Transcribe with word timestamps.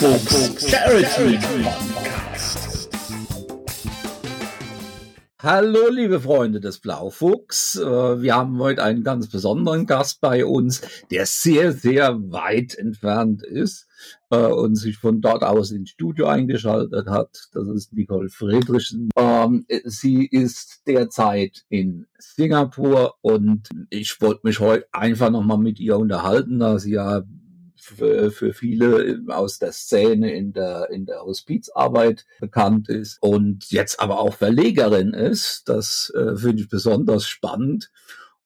Podcast. 0.00 0.70
Hallo, 5.42 5.88
liebe 5.90 6.20
Freunde 6.20 6.60
des 6.60 6.78
Blaufuchs. 6.78 7.74
Äh, 7.74 8.22
wir 8.22 8.36
haben 8.36 8.60
heute 8.60 8.84
einen 8.84 9.02
ganz 9.02 9.28
besonderen 9.28 9.86
Gast 9.86 10.20
bei 10.20 10.44
uns, 10.44 10.82
der 11.10 11.26
sehr, 11.26 11.72
sehr 11.72 12.16
weit 12.30 12.76
entfernt 12.76 13.42
ist 13.42 13.88
äh, 14.30 14.36
und 14.36 14.76
sich 14.76 14.98
von 14.98 15.20
dort 15.20 15.42
aus 15.42 15.72
ins 15.72 15.90
Studio 15.90 16.26
eingeschaltet 16.26 17.08
hat. 17.08 17.48
Das 17.52 17.66
ist 17.66 17.92
Nicole 17.92 18.28
Friedrichsen. 18.28 19.08
Ähm, 19.16 19.66
sie 19.84 20.26
ist 20.26 20.82
derzeit 20.86 21.64
in 21.70 22.06
Singapur 22.18 23.14
und 23.20 23.68
ich 23.90 24.20
wollte 24.20 24.42
mich 24.44 24.60
heute 24.60 24.86
einfach 24.92 25.30
nochmal 25.30 25.58
mit 25.58 25.80
ihr 25.80 25.98
unterhalten, 25.98 26.60
da 26.60 26.78
sie 26.78 26.92
ja 26.92 27.24
für, 27.80 28.30
für 28.30 28.52
viele 28.52 29.20
aus 29.28 29.58
der 29.58 29.72
Szene 29.72 30.32
in 30.32 30.52
der, 30.52 30.90
in 30.90 31.06
der 31.06 31.22
Hospizarbeit 31.22 32.26
bekannt 32.40 32.88
ist 32.88 33.18
und 33.20 33.70
jetzt 33.70 34.00
aber 34.00 34.20
auch 34.20 34.34
Verlegerin 34.34 35.14
ist. 35.14 35.68
Das 35.68 36.12
äh, 36.14 36.36
finde 36.36 36.62
ich 36.62 36.68
besonders 36.68 37.26
spannend. 37.26 37.90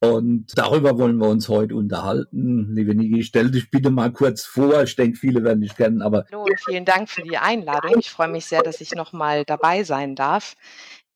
Und 0.03 0.59
darüber 0.59 0.99
wollen 0.99 1.19
wir 1.19 1.29
uns 1.29 1.49
heute 1.49 1.77
unterhalten. 1.77 2.75
Liebe 2.75 2.93
Niki, 2.93 3.23
stell 3.23 3.53
dich 3.53 3.71
bitte 3.71 3.91
mal 3.91 4.13
kurz 4.13 4.45
vor. 4.45 4.83
Ich 4.83 4.97
denke, 4.97 5.17
viele 5.17 5.45
werden 5.45 5.61
dich 5.61 5.77
kennen, 5.77 6.03
aber. 6.03 6.25
Hallo 6.33 6.43
und 6.43 6.61
vielen 6.61 6.85
Dank 6.85 7.09
für 7.09 7.23
die 7.23 7.39
Einladung. 7.39 8.01
Ich 8.01 8.11
freue 8.11 8.27
mich 8.27 8.47
sehr, 8.47 8.63
dass 8.63 8.81
ich 8.81 8.97
nochmal 8.97 9.45
dabei 9.45 9.85
sein 9.85 10.17
darf. 10.17 10.57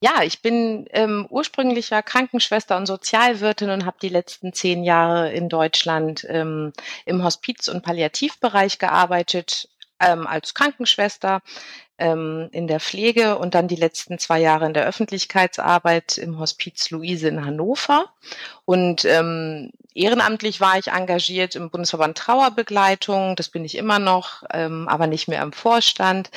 Ja, 0.01 0.23
ich 0.23 0.43
bin 0.43 0.87
ähm, 0.91 1.27
ursprünglicher 1.31 2.03
Krankenschwester 2.03 2.77
und 2.77 2.85
Sozialwirtin 2.85 3.71
und 3.71 3.87
habe 3.87 3.97
die 4.03 4.11
letzten 4.11 4.53
zehn 4.53 4.85
Jahre 4.85 5.33
in 5.33 5.49
Deutschland 5.49 6.27
ähm, 6.29 6.73
im 7.07 7.25
Hospiz- 7.25 7.69
und 7.69 7.83
Palliativbereich 7.83 8.79
gearbeitet, 8.79 9.71
ähm, 10.01 10.27
als 10.27 10.55
Krankenschwester 10.55 11.43
ähm, 11.99 12.49
in 12.53 12.67
der 12.67 12.81
Pflege 12.81 13.39
und 13.39 13.55
dann 13.55 13.69
die 13.69 13.77
letzten 13.77 14.19
zwei 14.19 14.39
Jahre 14.41 14.67
in 14.67 14.75
der 14.75 14.87
Öffentlichkeitsarbeit 14.87 16.19
im 16.19 16.39
Hospiz 16.39 16.91
Luise 16.91 17.29
in 17.29 17.45
Hannover. 17.45 18.07
Und 18.65 19.05
ähm, 19.05 19.71
ehrenamtlich 19.95 20.61
war 20.61 20.79
ich 20.79 20.89
engagiert 20.89 21.55
im 21.55 21.71
Bundesverband 21.71 22.19
Trauerbegleitung. 22.19 23.37
Das 23.37 23.49
bin 23.49 23.65
ich 23.65 23.77
immer 23.77 23.99
noch, 23.99 24.43
ähm, 24.53 24.89
aber 24.89 25.07
nicht 25.07 25.29
mehr 25.29 25.43
im 25.43 25.53
Vorstand. 25.53 26.31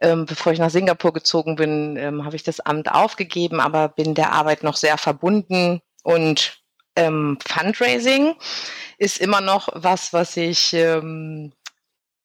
Ähm, 0.00 0.24
bevor 0.24 0.52
ich 0.52 0.58
nach 0.58 0.70
Singapur 0.70 1.12
gezogen 1.12 1.56
bin, 1.56 1.96
ähm, 1.96 2.24
habe 2.24 2.36
ich 2.36 2.42
das 2.42 2.60
Amt 2.60 2.90
aufgegeben, 2.90 3.60
aber 3.60 3.88
bin 3.88 4.14
der 4.14 4.32
Arbeit 4.32 4.62
noch 4.62 4.76
sehr 4.76 4.96
verbunden 4.96 5.82
und 6.02 6.58
ähm, 6.96 7.38
Fundraising 7.46 8.34
ist 8.98 9.18
immer 9.18 9.40
noch 9.40 9.68
was, 9.72 10.12
was 10.12 10.36
ich 10.36 10.74
ähm, 10.74 11.52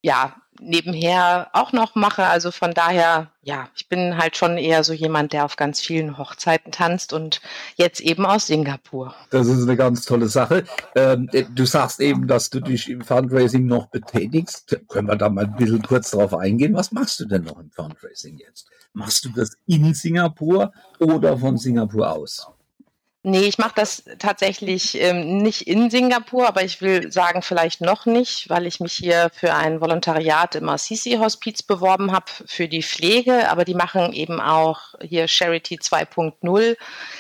ja 0.02 0.36
nebenher 0.60 1.50
auch 1.54 1.72
noch 1.72 1.96
mache. 1.96 2.26
Also 2.26 2.52
von 2.52 2.74
daher, 2.74 3.32
ja, 3.42 3.70
ich 3.76 3.90
bin 3.90 4.18
halt 4.18 4.38
schon 4.38 4.58
eher 4.58 4.84
so 4.84 4.94
jemand, 4.94 5.34
der 5.34 5.46
auf 5.46 5.56
ganz 5.56 5.80
vielen 5.80 6.18
Hochzeiten 6.18 6.72
tanzt 6.72 7.14
und 7.14 7.42
jetzt 7.76 8.00
eben 8.02 8.26
aus 8.26 8.48
Singapur. 8.48 9.14
Das 9.30 9.48
ist 9.48 9.64
eine 9.64 9.76
ganz 9.76 10.06
tolle 10.06 10.28
Sache. 10.28 10.64
Ähm, 10.96 11.30
du 11.54 11.66
sagst 11.66 12.00
eben, 12.00 12.28
dass 12.28 12.50
du 12.50 12.60
dich 12.60 12.90
im 12.90 13.02
Fundraising 13.02 13.66
noch 13.66 13.88
betätigst. 13.88 14.80
Können 14.88 15.08
wir 15.08 15.16
da 15.16 15.30
mal 15.30 15.46
ein 15.46 15.56
bisschen 15.56 15.82
kurz 15.82 16.12
drauf 16.12 16.34
eingehen? 16.34 16.74
Was 16.74 16.92
machst 16.92 17.20
du 17.20 17.26
denn 17.26 17.44
noch 17.44 17.60
im 17.60 17.72
Fundraising 17.72 18.38
jetzt? 18.38 18.70
Machst 18.94 19.26
du 19.26 19.30
das 19.30 19.52
in 19.68 19.94
Singapur 19.94 20.72
oder 21.00 21.38
von 21.38 21.58
Singapur 21.58 22.12
aus? 22.12 22.48
Nee, 23.30 23.42
ich 23.42 23.58
mache 23.58 23.74
das 23.76 24.06
tatsächlich 24.20 24.98
ähm, 25.02 25.40
nicht 25.40 25.68
in 25.68 25.90
Singapur, 25.90 26.48
aber 26.48 26.64
ich 26.64 26.82
will 26.82 27.12
sagen, 27.12 27.42
vielleicht 27.42 27.82
noch 27.82 28.06
nicht, 28.06 28.50
weil 28.50 28.66
ich 28.66 28.80
mich 28.80 28.94
hier 28.94 29.30
für 29.34 29.54
ein 29.54 29.82
Volontariat 29.82 30.56
im 30.56 30.70
Assisi-Hospiz 30.70 31.62
beworben 31.62 32.14
habe 32.14 32.32
für 32.46 32.70
die 32.70 32.82
Pflege, 32.82 33.50
aber 33.50 33.66
die 33.66 33.74
machen 33.74 34.14
eben 34.14 34.40
auch 34.40 34.94
hier 35.02 35.28
Charity 35.28 35.76
2.0 35.76 36.78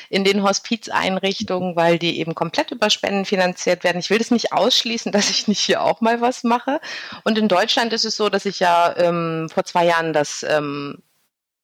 in 0.09 0.23
den 0.23 0.44
Hospizeinrichtungen, 0.44 1.75
weil 1.75 2.00
die 2.00 2.19
eben 2.19 2.35
komplett 2.35 2.72
über 2.72 2.89
Spenden 2.89 3.25
finanziert 3.25 3.84
werden. 3.84 4.00
Ich 4.00 4.09
will 4.09 4.19
das 4.19 4.31
nicht 4.31 4.53
ausschließen, 4.53 5.12
dass 5.12 5.29
ich 5.29 5.50
nicht 5.50 5.59
hier 5.59 5.84
auch 5.84 6.00
mal 6.00 6.22
was 6.22 6.45
mache. 6.45 6.79
Und 7.25 7.38
in 7.38 7.50
Deutschland 7.50 7.91
ist 7.91 8.06
es 8.06 8.16
so, 8.16 8.29
dass 8.29 8.45
ich 8.45 8.62
ja 8.62 8.95
ähm, 8.95 9.50
vor 9.53 9.66
zwei 9.66 9.85
Jahren 9.85 10.13
das 10.13 10.45
ähm, 10.47 11.03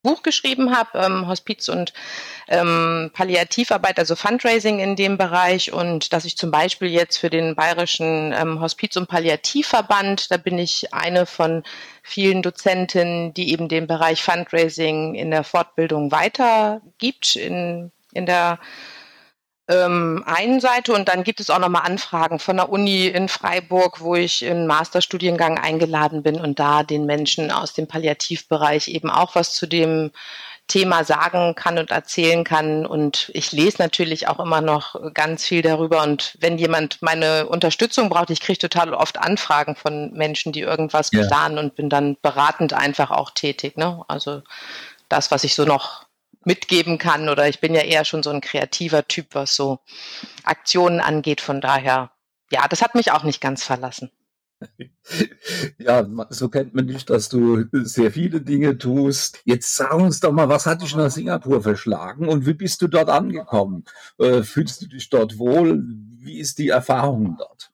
Buch 0.03 0.21
geschrieben 0.21 0.75
habe, 0.75 0.99
ähm, 0.99 1.27
Hospiz 1.27 1.69
und 1.69 1.93
ähm, 2.47 3.09
Palliativarbeit, 3.13 3.97
also 3.97 4.15
Fundraising 4.15 4.79
in 4.79 4.95
dem 4.95 5.17
Bereich. 5.17 5.73
Und 5.73 6.13
dass 6.13 6.25
ich 6.25 6.37
zum 6.37 6.51
Beispiel 6.51 6.89
jetzt 6.89 7.17
für 7.17 7.29
den 7.29 7.55
Bayerischen 7.55 8.33
ähm, 8.37 8.59
Hospiz- 8.59 8.97
und 8.97 9.07
Palliativverband, 9.07 10.29
da 10.29 10.37
bin 10.37 10.59
ich 10.59 10.93
eine 10.93 11.25
von 11.25 11.63
vielen 12.03 12.41
Dozentinnen, 12.41 13.33
die 13.33 13.51
eben 13.51 13.69
den 13.69 13.87
Bereich 13.87 14.21
Fundraising 14.21 15.15
in 15.15 15.31
der 15.31 15.43
Fortbildung 15.43 16.11
weitergibt, 16.11 17.35
in, 17.35 17.91
in 18.13 18.25
der 18.25 18.59
ähm, 19.73 20.23
einen 20.25 20.59
Seite 20.59 20.93
und 20.93 21.07
dann 21.09 21.23
gibt 21.23 21.39
es 21.39 21.49
auch 21.49 21.59
nochmal 21.59 21.83
Anfragen 21.85 22.39
von 22.39 22.57
der 22.57 22.69
Uni 22.69 23.07
in 23.07 23.29
Freiburg, 23.29 24.01
wo 24.01 24.15
ich 24.15 24.43
in 24.43 24.67
Masterstudiengang 24.67 25.57
eingeladen 25.57 26.23
bin 26.23 26.39
und 26.39 26.59
da 26.59 26.83
den 26.83 27.05
Menschen 27.05 27.51
aus 27.51 27.73
dem 27.73 27.87
Palliativbereich 27.87 28.87
eben 28.87 29.09
auch 29.09 29.35
was 29.35 29.53
zu 29.53 29.67
dem 29.67 30.11
Thema 30.67 31.03
sagen 31.03 31.55
kann 31.55 31.77
und 31.77 31.91
erzählen 31.91 32.43
kann. 32.43 32.85
Und 32.85 33.29
ich 33.33 33.51
lese 33.51 33.77
natürlich 33.79 34.27
auch 34.27 34.39
immer 34.39 34.61
noch 34.61 35.13
ganz 35.13 35.45
viel 35.45 35.61
darüber. 35.61 36.01
Und 36.03 36.37
wenn 36.39 36.57
jemand 36.57 37.01
meine 37.01 37.47
Unterstützung 37.47 38.09
braucht, 38.09 38.29
ich 38.29 38.39
kriege 38.39 38.59
total 38.59 38.93
oft 38.93 39.19
Anfragen 39.19 39.75
von 39.75 40.13
Menschen, 40.13 40.53
die 40.53 40.61
irgendwas 40.61 41.09
ja. 41.11 41.25
planen 41.25 41.57
und 41.57 41.75
bin 41.75 41.89
dann 41.89 42.17
beratend 42.21 42.73
einfach 42.73 43.11
auch 43.11 43.31
tätig. 43.31 43.77
Ne? 43.77 44.03
Also 44.07 44.41
das, 45.09 45.31
was 45.31 45.43
ich 45.43 45.53
so 45.53 45.65
noch 45.65 46.02
mitgeben 46.45 46.97
kann. 46.97 47.29
Oder 47.29 47.47
ich 47.47 47.59
bin 47.59 47.73
ja 47.73 47.81
eher 47.81 48.05
schon 48.05 48.23
so 48.23 48.29
ein 48.29 48.41
kreativer 48.41 49.07
Typ, 49.07 49.27
was 49.33 49.55
so 49.55 49.79
Aktionen 50.43 50.99
angeht. 50.99 51.41
Von 51.41 51.61
daher, 51.61 52.11
ja, 52.51 52.67
das 52.67 52.81
hat 52.81 52.95
mich 52.95 53.11
auch 53.11 53.23
nicht 53.23 53.41
ganz 53.41 53.63
verlassen. 53.63 54.11
Ja, 55.77 56.07
so 56.29 56.47
kennt 56.47 56.73
man 56.73 56.87
dich, 56.87 57.05
dass 57.05 57.27
du 57.27 57.65
sehr 57.71 58.11
viele 58.11 58.39
Dinge 58.39 58.77
tust. 58.77 59.41
Jetzt 59.43 59.75
sag 59.75 59.93
uns 59.93 60.21
doch 60.21 60.31
mal, 60.31 60.47
was 60.47 60.65
hat 60.65 60.81
dich 60.81 60.95
nach 60.95 61.11
Singapur 61.11 61.61
verschlagen 61.61 62.29
und 62.29 62.45
wie 62.45 62.53
bist 62.53 62.81
du 62.81 62.87
dort 62.87 63.09
angekommen? 63.09 63.83
Äh, 64.17 64.43
fühlst 64.43 64.81
du 64.81 64.87
dich 64.87 65.09
dort 65.09 65.37
wohl? 65.37 65.83
Wie 66.19 66.39
ist 66.39 66.59
die 66.59 66.69
Erfahrung 66.69 67.35
dort? 67.37 67.72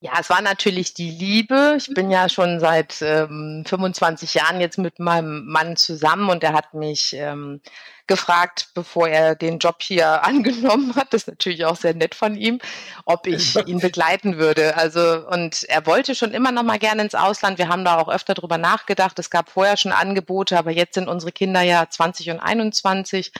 Ja, 0.00 0.12
es 0.20 0.30
war 0.30 0.40
natürlich 0.42 0.94
die 0.94 1.10
Liebe. 1.10 1.74
Ich 1.76 1.92
bin 1.92 2.08
ja 2.08 2.28
schon 2.28 2.60
seit 2.60 3.02
ähm, 3.02 3.64
25 3.66 4.34
Jahren 4.34 4.60
jetzt 4.60 4.78
mit 4.78 5.00
meinem 5.00 5.44
Mann 5.46 5.76
zusammen 5.76 6.30
und 6.30 6.44
er 6.44 6.52
hat 6.52 6.72
mich 6.72 7.14
ähm, 7.14 7.60
gefragt, 8.06 8.68
bevor 8.74 9.08
er 9.08 9.34
den 9.34 9.58
Job 9.58 9.82
hier 9.82 10.24
angenommen 10.24 10.94
hat, 10.94 11.12
das 11.12 11.22
ist 11.22 11.26
natürlich 11.26 11.64
auch 11.64 11.74
sehr 11.74 11.94
nett 11.94 12.14
von 12.14 12.36
ihm, 12.36 12.60
ob 13.06 13.26
ich 13.26 13.56
ihn 13.66 13.80
begleiten 13.80 14.38
würde. 14.38 14.76
Also 14.76 15.26
und 15.30 15.64
er 15.64 15.84
wollte 15.84 16.14
schon 16.14 16.30
immer 16.30 16.52
noch 16.52 16.62
mal 16.62 16.78
gerne 16.78 17.02
ins 17.02 17.16
Ausland. 17.16 17.58
Wir 17.58 17.68
haben 17.68 17.84
da 17.84 17.98
auch 17.98 18.08
öfter 18.08 18.34
drüber 18.34 18.56
nachgedacht. 18.56 19.18
Es 19.18 19.30
gab 19.30 19.50
vorher 19.50 19.76
schon 19.76 19.90
Angebote, 19.90 20.56
aber 20.56 20.70
jetzt 20.70 20.94
sind 20.94 21.08
unsere 21.08 21.32
Kinder 21.32 21.62
ja 21.62 21.90
20 21.90 22.30
und 22.30 22.38
21 22.38 23.32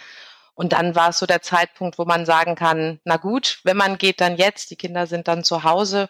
und 0.58 0.72
dann 0.72 0.96
war 0.96 1.10
es 1.10 1.20
so 1.20 1.26
der 1.26 1.40
Zeitpunkt, 1.40 1.98
wo 1.98 2.04
man 2.04 2.26
sagen 2.26 2.56
kann, 2.56 2.98
na 3.04 3.16
gut, 3.16 3.60
wenn 3.62 3.76
man 3.76 3.96
geht, 3.96 4.20
dann 4.20 4.36
jetzt. 4.36 4.72
Die 4.72 4.76
Kinder 4.76 5.06
sind 5.06 5.28
dann 5.28 5.44
zu 5.44 5.62
Hause. 5.62 6.08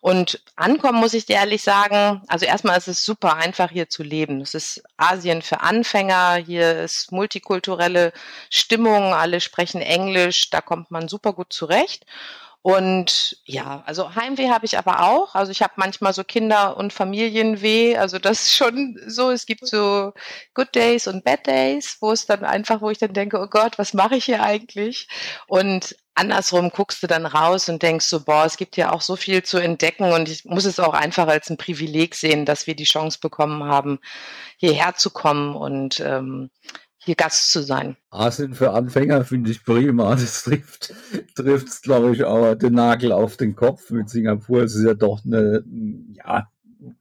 Und 0.00 0.42
ankommen 0.56 0.98
muss 0.98 1.14
ich 1.14 1.26
dir 1.26 1.36
ehrlich 1.36 1.62
sagen, 1.62 2.20
also 2.26 2.44
erstmal 2.44 2.76
ist 2.76 2.88
es 2.88 3.04
super 3.04 3.36
einfach 3.36 3.70
hier 3.70 3.88
zu 3.88 4.02
leben. 4.02 4.40
Es 4.40 4.54
ist 4.54 4.82
Asien 4.96 5.42
für 5.42 5.60
Anfänger. 5.60 6.42
Hier 6.44 6.80
ist 6.80 7.12
multikulturelle 7.12 8.12
Stimmung. 8.50 9.14
Alle 9.14 9.40
sprechen 9.40 9.80
Englisch. 9.80 10.50
Da 10.50 10.60
kommt 10.60 10.90
man 10.90 11.06
super 11.06 11.32
gut 11.32 11.52
zurecht. 11.52 12.04
Und 12.66 13.36
ja, 13.44 13.82
also 13.84 14.14
Heimweh 14.14 14.48
habe 14.48 14.64
ich 14.64 14.78
aber 14.78 15.02
auch. 15.02 15.34
Also 15.34 15.52
ich 15.52 15.60
habe 15.60 15.74
manchmal 15.76 16.14
so 16.14 16.24
Kinder- 16.24 16.78
und 16.78 16.94
Familienweh. 16.94 17.98
Also 17.98 18.18
das 18.18 18.40
ist 18.40 18.54
schon 18.56 18.98
so. 19.06 19.30
Es 19.30 19.44
gibt 19.44 19.66
so 19.66 20.14
Good 20.54 20.74
Days 20.74 21.06
und 21.06 21.24
Bad 21.24 21.46
Days, 21.46 21.98
wo 22.00 22.10
es 22.10 22.24
dann 22.24 22.42
einfach, 22.42 22.80
wo 22.80 22.88
ich 22.88 22.96
dann 22.96 23.12
denke, 23.12 23.38
oh 23.38 23.48
Gott, 23.48 23.78
was 23.78 23.92
mache 23.92 24.16
ich 24.16 24.24
hier 24.24 24.42
eigentlich? 24.42 25.08
Und 25.46 25.94
andersrum 26.14 26.70
guckst 26.70 27.02
du 27.02 27.06
dann 27.06 27.26
raus 27.26 27.68
und 27.68 27.82
denkst 27.82 28.06
so, 28.06 28.24
boah, 28.24 28.46
es 28.46 28.56
gibt 28.56 28.78
ja 28.78 28.92
auch 28.92 29.02
so 29.02 29.16
viel 29.16 29.42
zu 29.42 29.58
entdecken 29.58 30.10
und 30.12 30.30
ich 30.30 30.46
muss 30.46 30.64
es 30.64 30.80
auch 30.80 30.94
einfach 30.94 31.28
als 31.28 31.50
ein 31.50 31.58
Privileg 31.58 32.14
sehen, 32.14 32.46
dass 32.46 32.66
wir 32.66 32.74
die 32.74 32.84
Chance 32.84 33.18
bekommen 33.20 33.64
haben, 33.64 33.98
hierher 34.56 34.94
zu 34.94 35.10
kommen 35.10 35.54
und 35.54 36.00
ähm, 36.00 36.48
hier 37.04 37.14
Gast 37.14 37.52
zu 37.52 37.62
sein. 37.62 37.96
Asien 38.10 38.54
für 38.54 38.72
Anfänger 38.72 39.24
finde 39.24 39.50
ich 39.50 39.64
prima. 39.64 40.14
Das 40.24 40.44
trifft, 40.44 40.94
trifft 41.34 41.82
glaube 41.82 42.14
ich, 42.14 42.24
auch 42.24 42.54
den 42.54 42.74
Nagel 42.74 43.12
auf 43.12 43.36
den 43.36 43.54
Kopf 43.54 43.90
mit 43.90 44.08
Singapur. 44.08 44.62
Es 44.62 44.74
ist 44.74 44.84
ja 44.84 44.94
doch 44.94 45.24
eine, 45.24 45.64
ja, 46.14 46.48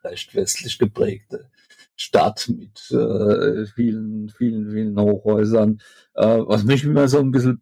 recht 0.03 0.35
westlich 0.35 0.77
geprägte 0.77 1.49
Stadt 1.95 2.49
mit 2.49 2.91
äh, 2.91 3.65
vielen, 3.67 4.29
vielen, 4.29 4.71
vielen 4.71 4.99
Hochhäusern. 4.99 5.79
Äh, 6.15 6.39
was 6.45 6.63
mich 6.63 6.83
immer 6.83 7.07
so 7.07 7.19
ein 7.19 7.31
bisschen, 7.31 7.61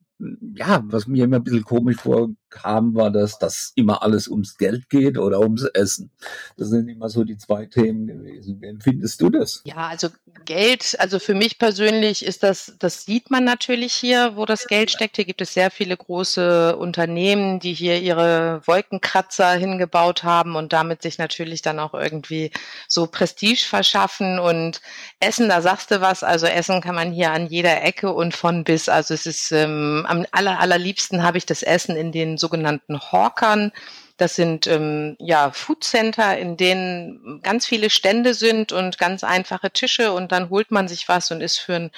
ja, 0.55 0.83
was 0.85 1.07
mir 1.07 1.25
immer 1.25 1.37
ein 1.37 1.43
bisschen 1.43 1.63
komisch 1.63 1.97
vor, 1.97 2.29
kam, 2.51 2.93
war 2.93 3.09
das, 3.09 3.39
dass 3.39 3.71
immer 3.75 4.03
alles 4.03 4.27
ums 4.27 4.57
Geld 4.57 4.89
geht 4.89 5.17
oder 5.17 5.39
ums 5.39 5.63
Essen. 5.63 6.11
Das 6.57 6.69
sind 6.69 6.87
immer 6.87 7.09
so 7.09 7.23
die 7.23 7.37
zwei 7.37 7.65
Themen 7.65 8.05
gewesen. 8.05 8.61
Wie 8.61 8.67
empfindest 8.67 9.21
du 9.21 9.29
das? 9.29 9.61
Ja, 9.65 9.87
also 9.87 10.09
Geld, 10.45 10.95
also 10.99 11.17
für 11.17 11.33
mich 11.33 11.57
persönlich 11.57 12.23
ist 12.25 12.43
das, 12.43 12.75
das 12.77 13.05
sieht 13.05 13.31
man 13.31 13.43
natürlich 13.43 13.93
hier, 13.93 14.35
wo 14.35 14.45
das 14.45 14.67
Geld 14.67 14.91
steckt. 14.91 15.15
Hier 15.15 15.25
gibt 15.25 15.41
es 15.41 15.53
sehr 15.53 15.71
viele 15.71 15.95
große 15.97 16.75
Unternehmen, 16.77 17.59
die 17.59 17.73
hier 17.73 17.99
ihre 17.99 18.61
Wolkenkratzer 18.65 19.53
hingebaut 19.53 20.23
haben 20.23 20.55
und 20.55 20.73
damit 20.73 21.01
sich 21.01 21.17
natürlich 21.17 21.61
dann 21.61 21.79
auch 21.79 21.93
irgendwie 21.93 22.51
so 22.87 23.07
Prestige 23.07 23.65
verschaffen 23.65 24.39
und 24.39 24.81
Essen, 25.19 25.49
da 25.49 25.61
sagst 25.61 25.91
du 25.91 26.01
was, 26.01 26.23
also 26.23 26.47
Essen 26.47 26.81
kann 26.81 26.95
man 26.95 27.11
hier 27.11 27.31
an 27.31 27.47
jeder 27.47 27.81
Ecke 27.83 28.11
und 28.11 28.35
von 28.35 28.63
bis. 28.63 28.89
Also 28.89 29.13
es 29.13 29.25
ist 29.25 29.51
ähm, 29.51 30.05
am 30.07 30.25
aller, 30.31 30.59
allerliebsten 30.59 31.23
habe 31.23 31.37
ich 31.37 31.45
das 31.45 31.63
Essen 31.63 31.95
in 31.95 32.11
den 32.11 32.37
sogenannten 32.41 32.99
Hawkern. 32.99 33.71
Das 34.17 34.35
sind 34.35 34.67
ähm, 34.67 35.15
ja 35.19 35.51
Food 35.51 35.83
Center, 35.83 36.37
in 36.37 36.57
denen 36.57 37.39
ganz 37.41 37.65
viele 37.65 37.89
Stände 37.89 38.33
sind 38.33 38.73
und 38.73 38.97
ganz 38.97 39.23
einfache 39.23 39.71
Tische 39.71 40.11
und 40.11 40.33
dann 40.33 40.49
holt 40.49 40.69
man 40.69 40.87
sich 40.89 41.07
was 41.07 41.31
und 41.31 41.41
ist 41.41 41.59
für 41.59 41.75
ein 41.75 41.91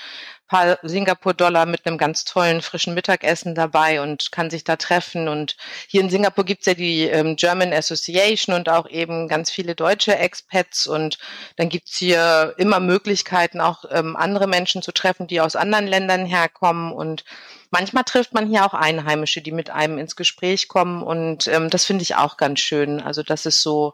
paar 0.48 0.78
Singapur-Dollar 0.84 1.66
mit 1.66 1.86
einem 1.86 1.98
ganz 1.98 2.26
tollen 2.26 2.62
frischen 2.62 2.94
Mittagessen 2.94 3.56
dabei 3.56 4.02
und 4.02 4.32
kann 4.32 4.50
sich 4.50 4.64
da 4.64 4.76
treffen. 4.76 5.28
Und 5.28 5.56
hier 5.88 6.02
in 6.02 6.10
Singapur 6.10 6.44
gibt's 6.44 6.66
ja 6.66 6.74
die 6.74 7.04
ähm, 7.04 7.36
German 7.36 7.74
Association 7.74 8.56
und 8.56 8.70
auch 8.70 8.90
eben 8.90 9.28
ganz 9.28 9.50
viele 9.50 9.76
deutsche 9.76 10.16
Expats. 10.16 10.86
Und 10.86 11.18
dann 11.56 11.70
gibt's 11.70 11.98
hier 11.98 12.54
immer 12.58 12.80
Möglichkeiten, 12.80 13.62
auch 13.62 13.86
ähm, 13.90 14.16
andere 14.16 14.48
Menschen 14.48 14.82
zu 14.82 14.92
treffen, 14.92 15.28
die 15.28 15.42
aus 15.42 15.56
anderen 15.56 15.88
Ländern 15.88 16.26
herkommen. 16.26 16.92
Und 16.92 17.24
manchmal 17.72 18.04
trifft 18.04 18.34
man 18.34 18.48
hier 18.48 18.66
auch 18.66 18.74
Einheimische, 18.74 19.42
die 19.42 19.52
mit 19.52 19.70
einem 19.70 19.98
ins 19.98 20.16
Gespräch 20.16 20.68
kommen. 20.68 21.04
Und 21.04 21.48
ähm, 21.48 21.70
das 21.70 21.86
finde 21.86 22.04
ich 22.04 22.16
auch 22.16 22.38
ganz 22.38 22.60
schön. 22.60 23.02
Also 23.02 23.24
das 23.24 23.46
ist 23.46 23.62
so, 23.62 23.94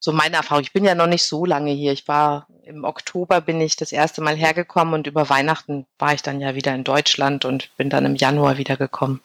so 0.00 0.12
meine 0.12 0.36
Erfahrung. 0.36 0.62
Ich 0.62 0.72
bin 0.72 0.84
ja 0.84 0.94
noch 0.94 1.08
nicht 1.08 1.24
so 1.24 1.44
lange 1.44 1.72
hier. 1.72 1.92
Ich 1.92 2.06
war 2.08 2.46
im 2.66 2.84
Oktober 2.84 3.40
bin 3.40 3.60
ich 3.60 3.76
das 3.76 3.92
erste 3.92 4.22
Mal 4.22 4.36
hergekommen 4.36 4.94
und 4.94 5.06
über 5.06 5.28
Weihnachten 5.28 5.86
war 5.98 6.14
ich 6.14 6.22
dann 6.22 6.40
ja 6.40 6.54
wieder 6.54 6.74
in 6.74 6.84
Deutschland 6.84 7.44
und 7.44 7.70
bin 7.76 7.90
dann 7.90 8.04
im 8.04 8.16
Januar 8.16 8.58
wiedergekommen. 8.58 9.20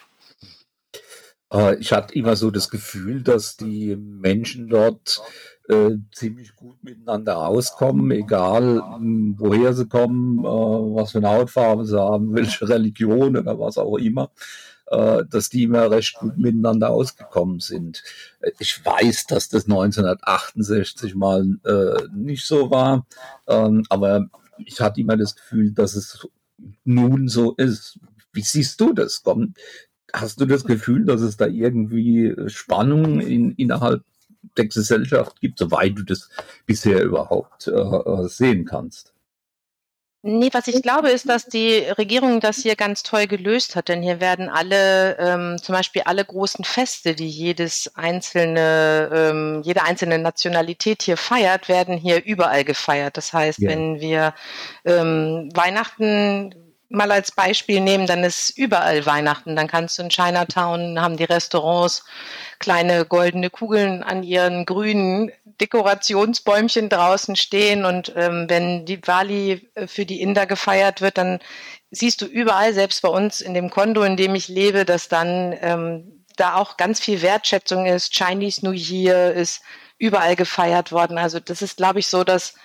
Äh, 1.53 1.75
ich 1.75 1.91
hatte 1.91 2.13
immer 2.13 2.35
so 2.35 2.51
das 2.51 2.69
Gefühl, 2.69 3.23
dass 3.23 3.57
die 3.57 3.95
Menschen 3.95 4.67
dort 4.67 5.21
äh, 5.67 5.91
ziemlich 6.11 6.55
gut 6.55 6.83
miteinander 6.83 7.37
auskommen, 7.47 8.11
egal 8.11 8.81
hm, 8.95 9.35
woher 9.37 9.73
sie 9.73 9.87
kommen, 9.87 10.39
äh, 10.39 10.47
was 10.47 11.11
für 11.11 11.19
eine 11.19 11.29
Hautfarbe 11.29 11.85
sie 11.85 11.99
haben, 11.99 12.33
welche 12.35 12.67
Religion 12.67 13.37
oder 13.37 13.59
was 13.59 13.77
auch 13.77 13.97
immer, 13.97 14.31
äh, 14.89 15.23
dass 15.29 15.49
die 15.49 15.63
immer 15.63 15.89
recht 15.91 16.15
gut 16.15 16.37
miteinander 16.37 16.89
ausgekommen 16.89 17.59
sind. 17.59 18.03
Ich 18.59 18.83
weiß, 18.83 19.27
dass 19.27 19.49
das 19.49 19.65
1968 19.65 21.15
mal 21.15 21.45
äh, 21.65 22.07
nicht 22.13 22.45
so 22.45 22.71
war, 22.71 23.05
ähm, 23.47 23.85
aber 23.89 24.27
ich 24.57 24.79
hatte 24.81 25.01
immer 25.01 25.17
das 25.17 25.35
Gefühl, 25.35 25.71
dass 25.71 25.95
es 25.95 26.27
nun 26.83 27.27
so 27.27 27.53
ist. 27.55 27.99
Wie 28.33 28.41
siehst 28.41 28.79
du 28.81 28.93
das? 28.93 29.23
Hast 30.13 30.41
du 30.41 30.45
das 30.45 30.65
Gefühl, 30.65 31.05
dass 31.05 31.21
es 31.21 31.37
da 31.37 31.47
irgendwie 31.47 32.35
Spannung 32.47 33.21
in, 33.21 33.51
innerhalb 33.51 34.03
der 34.57 34.67
Gesellschaft 34.67 35.39
gibt, 35.39 35.59
soweit 35.59 35.97
du 35.97 36.03
das 36.03 36.29
bisher 36.65 37.03
überhaupt 37.03 37.67
äh, 37.67 38.27
sehen 38.27 38.65
kannst. 38.65 39.13
Nee, 40.21 40.49
was 40.51 40.67
ich 40.67 40.81
glaube, 40.81 41.09
ist, 41.11 41.29
dass 41.29 41.45
die 41.45 41.77
Regierung 41.97 42.41
das 42.41 42.57
hier 42.57 42.75
ganz 42.75 43.03
toll 43.03 43.25
gelöst 43.25 43.77
hat, 43.77 43.87
denn 43.87 44.01
hier 44.01 44.19
werden 44.19 44.49
alle, 44.49 45.17
ähm, 45.17 45.57
zum 45.61 45.73
Beispiel 45.73 46.01
alle 46.03 46.25
großen 46.25 46.65
Feste, 46.65 47.15
die 47.15 47.29
jedes 47.29 47.89
einzelne, 47.95 49.09
ähm, 49.13 49.61
jede 49.63 49.83
einzelne 49.83 50.19
Nationalität 50.19 51.03
hier 51.03 51.15
feiert, 51.15 51.69
werden 51.69 51.95
hier 51.95 52.25
überall 52.25 52.65
gefeiert. 52.65 53.15
Das 53.15 53.31
heißt, 53.31 53.59
ja. 53.59 53.69
wenn 53.69 54.01
wir 54.01 54.33
ähm, 54.83 55.49
Weihnachten 55.53 56.53
mal 56.89 57.11
als 57.11 57.31
Beispiel 57.31 57.79
nehmen, 57.79 58.07
dann 58.07 58.23
ist 58.23 58.49
überall 58.57 59.05
Weihnachten. 59.05 59.55
Dann 59.55 59.67
kannst 59.67 59.97
du 59.97 60.03
in 60.03 60.09
Chinatown, 60.09 60.99
haben 60.99 61.17
die 61.17 61.23
Restaurants 61.23 62.03
kleine 62.57 63.05
goldene 63.05 63.49
Kugeln 63.49 64.03
an 64.03 64.23
ihren 64.23 64.65
grünen 64.65 65.31
Dekorationsbäumchen 65.61 66.89
draußen 66.89 67.35
stehen. 67.35 67.85
Und 67.85 68.13
ähm, 68.15 68.45
wenn 68.49 68.85
die 68.85 69.05
Wali 69.05 69.69
äh, 69.75 69.87
für 69.87 70.05
die 70.05 70.21
Inder 70.21 70.47
gefeiert 70.47 71.01
wird, 71.01 71.17
dann 71.17 71.39
siehst 71.91 72.21
du 72.21 72.25
überall, 72.25 72.73
selbst 72.73 73.01
bei 73.01 73.09
uns 73.09 73.39
in 73.39 73.53
dem 73.53 73.69
Kondo, 73.69 74.01
in 74.03 74.17
dem 74.17 74.35
ich 74.35 74.47
lebe, 74.47 74.83
dass 74.83 75.07
dann 75.07 75.55
ähm, 75.61 76.25
da 76.35 76.55
auch 76.55 76.77
ganz 76.77 76.99
viel 76.99 77.21
Wertschätzung 77.21 77.85
ist. 77.85 78.13
Chinese 78.13 78.65
New 78.65 78.71
Year 78.71 79.33
ist 79.33 79.61
überall 79.97 80.35
gefeiert 80.35 80.91
worden. 80.91 81.17
Also 81.17 81.39
das 81.39 81.61
ist, 81.61 81.77
glaube 81.77 81.99
ich, 81.99 82.07
so, 82.07 82.23
dass 82.23 82.55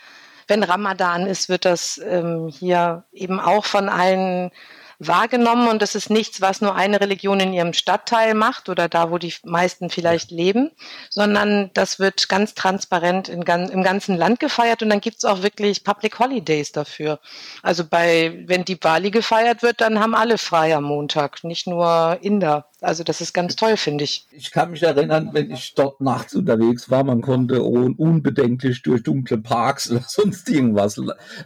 wenn 0.47 0.63
Ramadan 0.63 1.27
ist, 1.27 1.49
wird 1.49 1.65
das 1.65 2.01
ähm, 2.05 2.49
hier 2.49 3.05
eben 3.13 3.41
auch 3.41 3.65
von 3.65 3.89
allen 3.89 4.51
wahrgenommen 4.99 5.69
und 5.69 5.83
das 5.83 5.95
ist 5.95 6.11
nichts, 6.11 6.41
was 6.41 6.61
nur 6.61 6.75
eine 6.75 7.01
Religion 7.01 7.41
in 7.41 7.53
ihrem 7.53 7.73
Stadtteil 7.73 8.35
macht 8.35 8.69
oder 8.69 8.89
da, 8.89 9.11
wo 9.11 9.19
die 9.19 9.35
meisten 9.45 9.91
vielleicht 9.91 10.31
leben, 10.31 10.71
sondern 11.11 11.71
das 11.75 11.99
wird 11.99 12.29
ganz 12.29 12.55
transparent 12.55 13.29
in, 13.29 13.43
im 13.43 13.83
ganzen 13.83 14.17
Land 14.17 14.41
gefeiert 14.41 14.83
und 14.83 14.91
dann 14.91 15.01
gibt 15.01 15.19
es 15.19 15.25
auch 15.25 15.43
wirklich 15.43 15.85
Public 15.85 16.19
Holidays 16.19 16.73
dafür. 16.73 17.19
Also 17.63 17.85
bei, 17.85 18.43
wenn 18.47 18.65
die 18.65 18.77
Bali 18.77 19.11
gefeiert 19.11 19.63
wird, 19.63 19.81
dann 19.81 20.01
haben 20.01 20.15
alle 20.15 20.39
frei 20.39 20.75
am 20.75 20.85
Montag, 20.85 21.45
nicht 21.45 21.67
nur 21.67 22.19
Inder. 22.21 22.67
Also 22.85 23.05
das 23.05 23.21
ist 23.21 23.33
ganz 23.33 23.57
toll, 23.57 23.77
finde 23.77 24.05
ich. 24.05 24.27
Ich 24.31 24.51
kann 24.51 24.71
mich 24.71 24.83
erinnern, 24.83 25.31
wenn 25.33 25.51
ich 25.51 25.75
dort 25.75 26.01
nachts 26.01 26.35
unterwegs 26.35 26.91
war, 26.91 27.05
man 27.05 27.21
konnte 27.21 27.63
unbedenklich 27.63 28.83
durch 28.83 29.03
dunkle 29.03 29.39
Parks 29.39 29.91
oder 29.91 30.05
sonst 30.07 30.49
irgendwas 30.49 31.01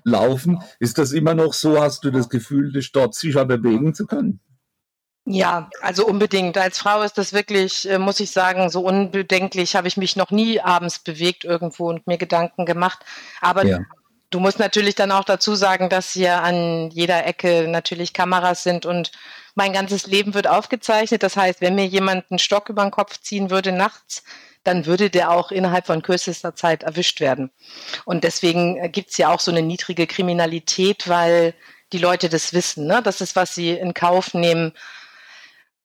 laufen. 0.05 0.61
Ist 0.79 0.99
das 0.99 1.13
immer 1.13 1.35
noch 1.35 1.53
so? 1.53 1.81
Hast 1.81 2.05
du 2.05 2.11
das 2.11 2.29
Gefühl, 2.29 2.73
dich 2.73 2.93
dort 2.93 3.15
sicher 3.15 3.45
bewegen 3.45 3.95
zu 3.95 4.07
können? 4.07 4.41
Ja, 5.31 5.69
also 5.83 6.07
unbedingt. 6.07 6.57
Als 6.57 6.79
Frau 6.79 7.03
ist 7.03 7.19
das 7.19 7.35
wirklich, 7.35 7.89
äh, 7.89 7.99
muss 7.99 8.19
ich 8.19 8.31
sagen, 8.31 8.71
so 8.71 8.81
unbedenklich 8.81 9.77
habe 9.77 9.87
ich 9.87 9.99
mich 9.99 10.17
noch 10.17 10.31
nie 10.31 10.59
abends 10.59 11.01
bewegt 11.01 11.45
irgendwo 11.45 11.91
und 11.91 12.07
mir 12.07 12.17
Gedanken 12.17 12.65
gemacht. 12.65 13.01
Aber 13.43 13.67
ja. 13.67 13.81
Du 14.31 14.41
musst 14.41 14.59
natürlich 14.59 14.95
dann 14.95 15.13
auch 15.13 15.25
dazu 15.25 15.55
sagen, 15.55 15.89
dass 15.89 16.13
hier 16.13 16.43
an 16.43 16.91
jeder 16.91 17.27
Ecke 17.27 17.67
natürlich 17.69 18.13
Kameras 18.13 18.63
sind 18.63 18.87
und 18.87 19.13
mein 19.55 19.73
ganzes 19.73 20.07
Leben 20.07 20.35
wird 20.35 20.47
aufgezeichnet. 20.47 21.23
Das 21.23 21.37
heißt, 21.37 21.61
wenn 21.61 21.75
mir 21.75 21.87
jemand 21.87 22.31
einen 22.31 22.39
Stock 22.39 22.69
über 22.69 22.83
den 22.83 22.91
Kopf 22.91 23.21
ziehen 23.21 23.51
würde 23.51 23.73
nachts, 23.73 24.23
dann 24.65 24.87
würde 24.87 25.09
der 25.11 25.31
auch 25.31 25.51
innerhalb 25.51 25.87
von 25.87 26.03
kürzester 26.03 26.55
Zeit 26.55 26.83
erwischt 26.83 27.21
werden. 27.21 27.51
Und 28.05 28.25
deswegen 28.25 28.93
gibt 28.93 29.11
es 29.11 29.17
ja 29.17 29.33
auch 29.33 29.41
so 29.41 29.51
eine 29.51 29.63
niedrige 29.63 30.07
Kriminalität, 30.07 31.09
weil 31.09 31.55
die 31.93 31.99
Leute 31.99 32.29
das 32.29 32.53
wissen. 32.53 32.87
Ne? 32.87 33.01
Das 33.03 33.21
ist, 33.21 33.35
was 33.35 33.55
sie 33.55 33.71
in 33.71 33.95
Kauf 33.95 34.35
nehmen, 34.35 34.73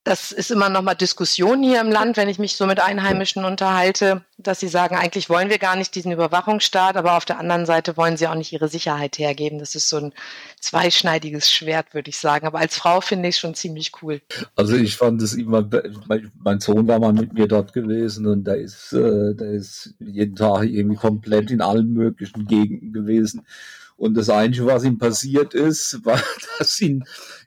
das 0.04 0.32
ist 0.32 0.50
immer 0.50 0.68
noch 0.68 0.82
mal 0.82 0.94
Diskussion 0.94 1.62
hier 1.62 1.80
im 1.80 1.90
Land, 1.90 2.18
wenn 2.18 2.28
ich 2.28 2.38
mich 2.38 2.56
so 2.56 2.66
mit 2.66 2.78
Einheimischen 2.78 3.46
unterhalte, 3.46 4.22
dass 4.36 4.60
sie 4.60 4.68
sagen, 4.68 4.96
eigentlich 4.96 5.30
wollen 5.30 5.48
wir 5.48 5.58
gar 5.58 5.76
nicht 5.76 5.94
diesen 5.94 6.12
Überwachungsstaat, 6.12 6.98
aber 6.98 7.16
auf 7.16 7.24
der 7.24 7.38
anderen 7.38 7.64
Seite 7.64 7.96
wollen 7.96 8.18
sie 8.18 8.26
auch 8.26 8.34
nicht 8.34 8.52
ihre 8.52 8.68
Sicherheit 8.68 9.18
hergeben. 9.18 9.58
Das 9.58 9.74
ist 9.74 9.88
so 9.88 9.96
ein 9.96 10.12
zweischneidiges 10.60 11.50
Schwert, 11.50 11.94
würde 11.94 12.10
ich 12.10 12.18
sagen. 12.18 12.46
Aber 12.46 12.58
als 12.58 12.76
Frau 12.76 13.00
finde 13.00 13.30
ich 13.30 13.36
es 13.36 13.40
schon 13.40 13.54
ziemlich 13.54 13.92
cool. 14.02 14.20
Also 14.56 14.76
ich 14.76 14.94
fand 14.94 15.22
es 15.22 15.32
immer, 15.32 15.66
mein 16.38 16.60
Sohn 16.60 16.86
war 16.86 16.98
mal 16.98 17.14
mit 17.14 17.32
mir 17.32 17.48
dort 17.48 17.72
gewesen 17.72 18.26
und 18.26 18.44
der 18.44 18.58
ist, 18.58 18.92
äh, 18.92 19.34
der 19.34 19.52
ist 19.52 19.94
jeden 20.00 20.36
Tag 20.36 20.64
irgendwie 20.64 20.96
komplett 20.96 21.50
in 21.50 21.62
allen 21.62 21.94
möglichen 21.94 22.46
Gegenden 22.46 22.92
gewesen. 22.92 23.46
Und 23.96 24.14
das 24.16 24.28
Einzige, 24.28 24.66
was 24.66 24.84
ihm 24.84 24.98
passiert 24.98 25.54
ist, 25.54 26.00
war, 26.04 26.20
dass 26.58 26.78
ihn 26.80 27.04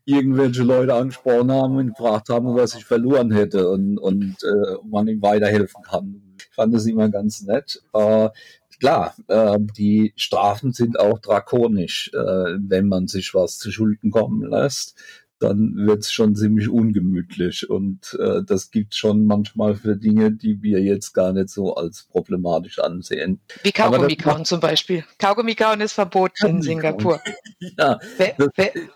irgendwelche 0.07 0.63
Leute 0.63 0.93
angesprochen 0.93 1.51
haben 1.51 1.75
und 1.75 1.87
gefragt 1.89 2.29
haben, 2.29 2.55
was 2.55 2.75
ich 2.75 2.85
verloren 2.85 3.31
hätte 3.31 3.69
und, 3.69 3.97
und 3.97 4.37
äh, 4.41 4.77
man 4.89 5.07
ihm 5.07 5.21
weiterhelfen 5.21 5.83
kann. 5.83 6.21
Ich 6.39 6.55
fand 6.55 6.73
das 6.73 6.85
immer 6.85 7.09
ganz 7.09 7.41
nett. 7.41 7.83
Äh, 7.93 8.29
klar, 8.79 9.15
äh, 9.27 9.59
die 9.77 10.13
Strafen 10.15 10.71
sind 10.71 10.97
auch 10.97 11.19
drakonisch, 11.19 12.09
äh, 12.13 12.17
wenn 12.17 12.87
man 12.87 13.07
sich 13.07 13.33
was 13.33 13.57
zu 13.57 13.69
Schulden 13.69 14.09
kommen 14.09 14.49
lässt 14.49 14.97
dann 15.39 15.73
wird 15.75 15.99
es 15.99 16.11
schon 16.11 16.35
ziemlich 16.35 16.69
ungemütlich. 16.69 17.69
Und 17.69 18.17
äh, 18.19 18.41
das 18.45 18.71
gibt 18.71 18.95
schon 18.95 19.25
manchmal 19.25 19.75
für 19.75 19.95
Dinge, 19.95 20.31
die 20.31 20.61
wir 20.61 20.81
jetzt 20.81 21.13
gar 21.13 21.33
nicht 21.33 21.49
so 21.49 21.75
als 21.75 22.03
problematisch 22.03 22.79
ansehen. 22.79 23.39
Wie 23.63 23.71
Kaugummi 23.71 24.15
kauen 24.15 24.45
zum 24.45 24.59
Beispiel. 24.59 25.03
Kaugummi 25.19 25.55
kauen 25.55 25.81
ist 25.81 25.93
verboten 25.93 26.47
in 26.47 26.61
Singapur. 26.61 27.21
ja, 27.59 27.99
das, 28.17 28.49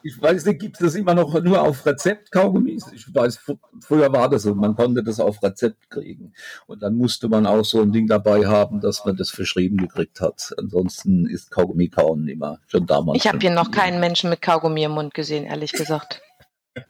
ich 0.03 0.21
weiß 0.21 0.45
nicht, 0.45 0.59
gibt 0.59 0.77
es 0.77 0.85
das 0.85 0.95
immer 0.95 1.13
noch 1.13 1.41
nur 1.41 1.61
auf 1.61 1.85
Rezept 1.85 2.31
Kaugummis? 2.31 2.85
Ich 2.93 3.13
weiß, 3.13 3.39
früher 3.81 4.11
war 4.11 4.29
das 4.29 4.43
so, 4.43 4.55
man 4.55 4.75
konnte 4.75 5.03
das 5.03 5.19
auf 5.19 5.41
Rezept 5.43 5.89
kriegen. 5.89 6.33
Und 6.65 6.81
dann 6.81 6.95
musste 6.95 7.29
man 7.29 7.45
auch 7.45 7.65
so 7.65 7.81
ein 7.81 7.91
Ding 7.91 8.07
dabei 8.07 8.47
haben, 8.47 8.81
dass 8.81 9.05
man 9.05 9.15
das 9.15 9.29
verschrieben 9.29 9.77
gekriegt 9.77 10.21
hat. 10.21 10.53
Ansonsten 10.57 11.27
ist 11.27 11.51
Kaugummi 11.51 11.89
kauen 11.89 12.27
immer 12.27 12.59
schon 12.67 12.87
damals. 12.87 13.17
Ich 13.19 13.27
habe 13.27 13.39
hier 13.39 13.51
noch 13.51 13.69
keinen 13.69 13.99
Menschen 13.99 14.29
mit 14.29 14.41
Kaugummi 14.41 14.83
im 14.83 14.91
Mund 14.91 15.13
gesehen, 15.13 15.45
ehrlich 15.45 15.71
gesagt. 15.71 16.21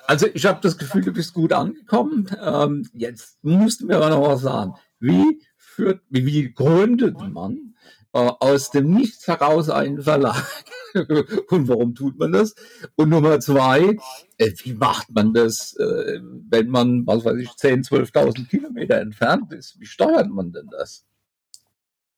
Also 0.05 0.27
ich 0.33 0.45
habe 0.45 0.59
das 0.61 0.77
Gefühl, 0.77 1.01
du 1.01 1.11
bist 1.11 1.33
gut 1.33 1.53
angekommen. 1.53 2.27
Ähm, 2.41 2.87
jetzt 2.93 3.43
musst 3.43 3.81
du 3.81 3.87
mir 3.87 3.97
aber 3.97 4.09
noch 4.09 4.21
was 4.21 4.41
sagen. 4.41 4.73
Wie 4.99 5.41
führt, 5.57 6.01
wie, 6.09 6.53
gründet 6.53 7.17
man 7.19 7.75
äh, 8.13 8.19
aus 8.39 8.69
dem 8.71 8.91
Nichts 8.91 9.27
heraus 9.27 9.69
einen 9.69 10.01
Verlag? 10.01 10.45
Und 11.49 11.67
warum 11.67 11.95
tut 11.95 12.19
man 12.19 12.31
das? 12.31 12.53
Und 12.95 13.09
Nummer 13.09 13.39
zwei, 13.39 13.97
äh, 14.37 14.51
wie 14.63 14.73
macht 14.73 15.09
man 15.11 15.33
das, 15.33 15.75
äh, 15.77 16.19
wenn 16.49 16.67
man, 16.67 17.07
was 17.07 17.25
weiß 17.25 17.37
ich, 17.37 17.49
10.000, 17.49 18.11
12.000 18.11 18.47
Kilometer 18.49 18.97
entfernt 18.97 19.51
ist? 19.53 19.79
Wie 19.79 19.85
steuert 19.85 20.29
man 20.29 20.51
denn 20.51 20.67
das? 20.69 21.05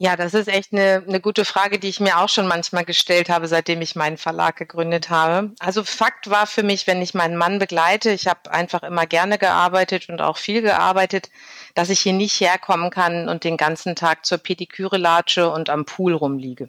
Ja, 0.03 0.17
das 0.17 0.33
ist 0.33 0.49
echt 0.49 0.73
eine, 0.73 1.01
eine 1.07 1.21
gute 1.21 1.45
Frage, 1.45 1.79
die 1.79 1.87
ich 1.87 2.01
mir 2.01 2.19
auch 2.19 2.27
schon 2.27 2.45
manchmal 2.45 2.83
gestellt 2.83 3.29
habe, 3.29 3.47
seitdem 3.47 3.81
ich 3.81 3.95
meinen 3.95 4.17
Verlag 4.17 4.57
gegründet 4.57 5.09
habe. 5.09 5.51
Also 5.59 5.85
Fakt 5.85 6.29
war 6.29 6.45
für 6.45 6.61
mich, 6.61 6.87
wenn 6.87 7.01
ich 7.01 7.13
meinen 7.13 7.37
Mann 7.37 7.57
begleite, 7.57 8.09
ich 8.11 8.27
habe 8.27 8.51
einfach 8.51 8.83
immer 8.83 9.05
gerne 9.05 9.37
gearbeitet 9.37 10.09
und 10.09 10.19
auch 10.19 10.35
viel 10.35 10.61
gearbeitet, 10.61 11.29
dass 11.73 11.87
ich 11.87 12.01
hier 12.01 12.11
nicht 12.11 12.37
herkommen 12.41 12.89
kann 12.89 13.29
und 13.29 13.45
den 13.45 13.55
ganzen 13.55 13.95
Tag 13.95 14.25
zur 14.25 14.39
Pediküre 14.39 14.97
latsche 14.97 15.49
und 15.49 15.69
am 15.69 15.85
Pool 15.85 16.13
rumliege. 16.13 16.67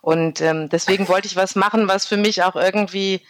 Und 0.00 0.40
ähm, 0.40 0.68
deswegen 0.68 1.08
wollte 1.08 1.26
ich 1.26 1.34
was 1.34 1.56
machen, 1.56 1.88
was 1.88 2.06
für 2.06 2.18
mich 2.18 2.44
auch 2.44 2.54
irgendwie 2.54 3.20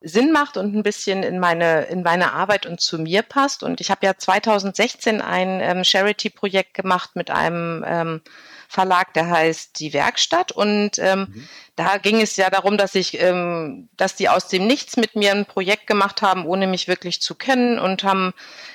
Sinn 0.00 0.32
macht 0.32 0.56
und 0.56 0.74
ein 0.74 0.82
bisschen 0.82 1.22
in 1.22 1.38
meine, 1.38 1.82
in 1.82 2.02
meine 2.02 2.32
Arbeit 2.32 2.64
und 2.64 2.80
zu 2.80 2.98
mir 2.98 3.20
passt. 3.20 3.62
Und 3.62 3.82
ich 3.82 3.90
habe 3.90 4.06
ja 4.06 4.16
2016 4.16 5.20
ein 5.20 5.60
ähm, 5.60 5.84
Charity-Projekt 5.84 6.72
gemacht 6.72 7.10
mit 7.14 7.30
einem 7.30 7.84
ähm, 7.86 8.22
Verlag, 8.68 9.14
der 9.14 9.28
heißt 9.28 9.78
Die 9.80 9.92
Werkstatt. 9.92 10.52
Und 10.52 10.98
ähm, 10.98 11.20
mhm. 11.20 11.48
da 11.76 11.98
ging 11.98 12.20
es 12.20 12.36
ja 12.36 12.50
darum, 12.50 12.76
dass 12.76 12.94
ich, 12.94 13.20
ähm, 13.20 13.88
dass 13.96 14.16
die 14.16 14.28
aus 14.28 14.48
dem 14.48 14.66
Nichts 14.66 14.96
mit 14.96 15.16
mir 15.16 15.32
ein 15.32 15.46
Projekt 15.46 15.86
gemacht 15.86 16.22
haben, 16.22 16.46
ohne 16.46 16.66
mich 16.66 16.88
wirklich 16.88 17.20
zu 17.20 17.34
kennen 17.34 17.78
und 17.78 18.04
haben 18.04 18.32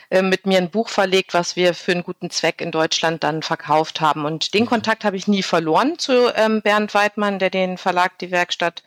äh, 0.09 0.21
mit 0.21 0.45
mir 0.45 0.57
ein 0.57 0.69
Buch 0.69 0.89
verlegt, 0.89 1.33
was 1.33 1.55
wir 1.55 1.73
für 1.73 1.93
einen 1.93 2.03
guten 2.03 2.29
Zweck 2.29 2.61
in 2.61 2.71
Deutschland 2.71 3.23
dann 3.23 3.43
verkauft 3.43 4.01
haben. 4.01 4.25
Und 4.25 4.53
den 4.53 4.63
mhm. 4.63 4.69
Kontakt 4.69 5.03
habe 5.03 5.17
ich 5.17 5.27
nie 5.27 5.43
verloren 5.43 5.97
zu 5.97 6.33
ähm, 6.35 6.61
Bernd 6.61 6.93
Weidmann, 6.93 7.39
der 7.39 7.49
den 7.49 7.77
Verlag 7.77 8.17
Die 8.19 8.31
Werkstatt 8.31 8.83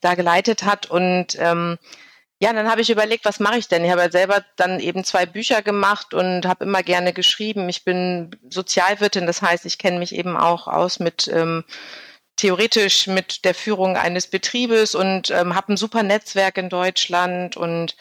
da 0.00 0.14
geleitet 0.14 0.62
hat. 0.62 0.86
Und 0.86 1.36
ähm, 1.38 1.78
ja, 2.42 2.54
dann 2.54 2.70
habe 2.70 2.80
ich 2.80 2.88
überlegt, 2.88 3.26
was 3.26 3.38
mache 3.38 3.58
ich 3.58 3.68
denn? 3.68 3.84
Ich 3.84 3.90
habe 3.90 4.00
ja 4.00 4.10
selber 4.10 4.42
dann 4.56 4.80
eben 4.80 5.04
zwei 5.04 5.26
Bücher 5.26 5.60
gemacht 5.60 6.14
und 6.14 6.46
habe 6.46 6.64
immer 6.64 6.82
gerne 6.82 7.12
geschrieben. 7.12 7.68
Ich 7.68 7.84
bin 7.84 8.30
Sozialwirtin, 8.48 9.26
das 9.26 9.42
heißt, 9.42 9.66
ich 9.66 9.76
kenne 9.76 9.98
mich 9.98 10.14
eben 10.14 10.38
auch 10.38 10.66
aus 10.66 11.00
mit 11.00 11.28
ähm, 11.28 11.64
theoretisch 12.36 13.06
mit 13.06 13.44
der 13.44 13.54
Führung 13.54 13.98
eines 13.98 14.26
Betriebes 14.26 14.94
und 14.94 15.30
ähm, 15.30 15.54
habe 15.54 15.74
ein 15.74 15.76
super 15.76 16.02
Netzwerk 16.02 16.56
in 16.56 16.70
Deutschland. 16.70 17.58
Und 17.58 17.94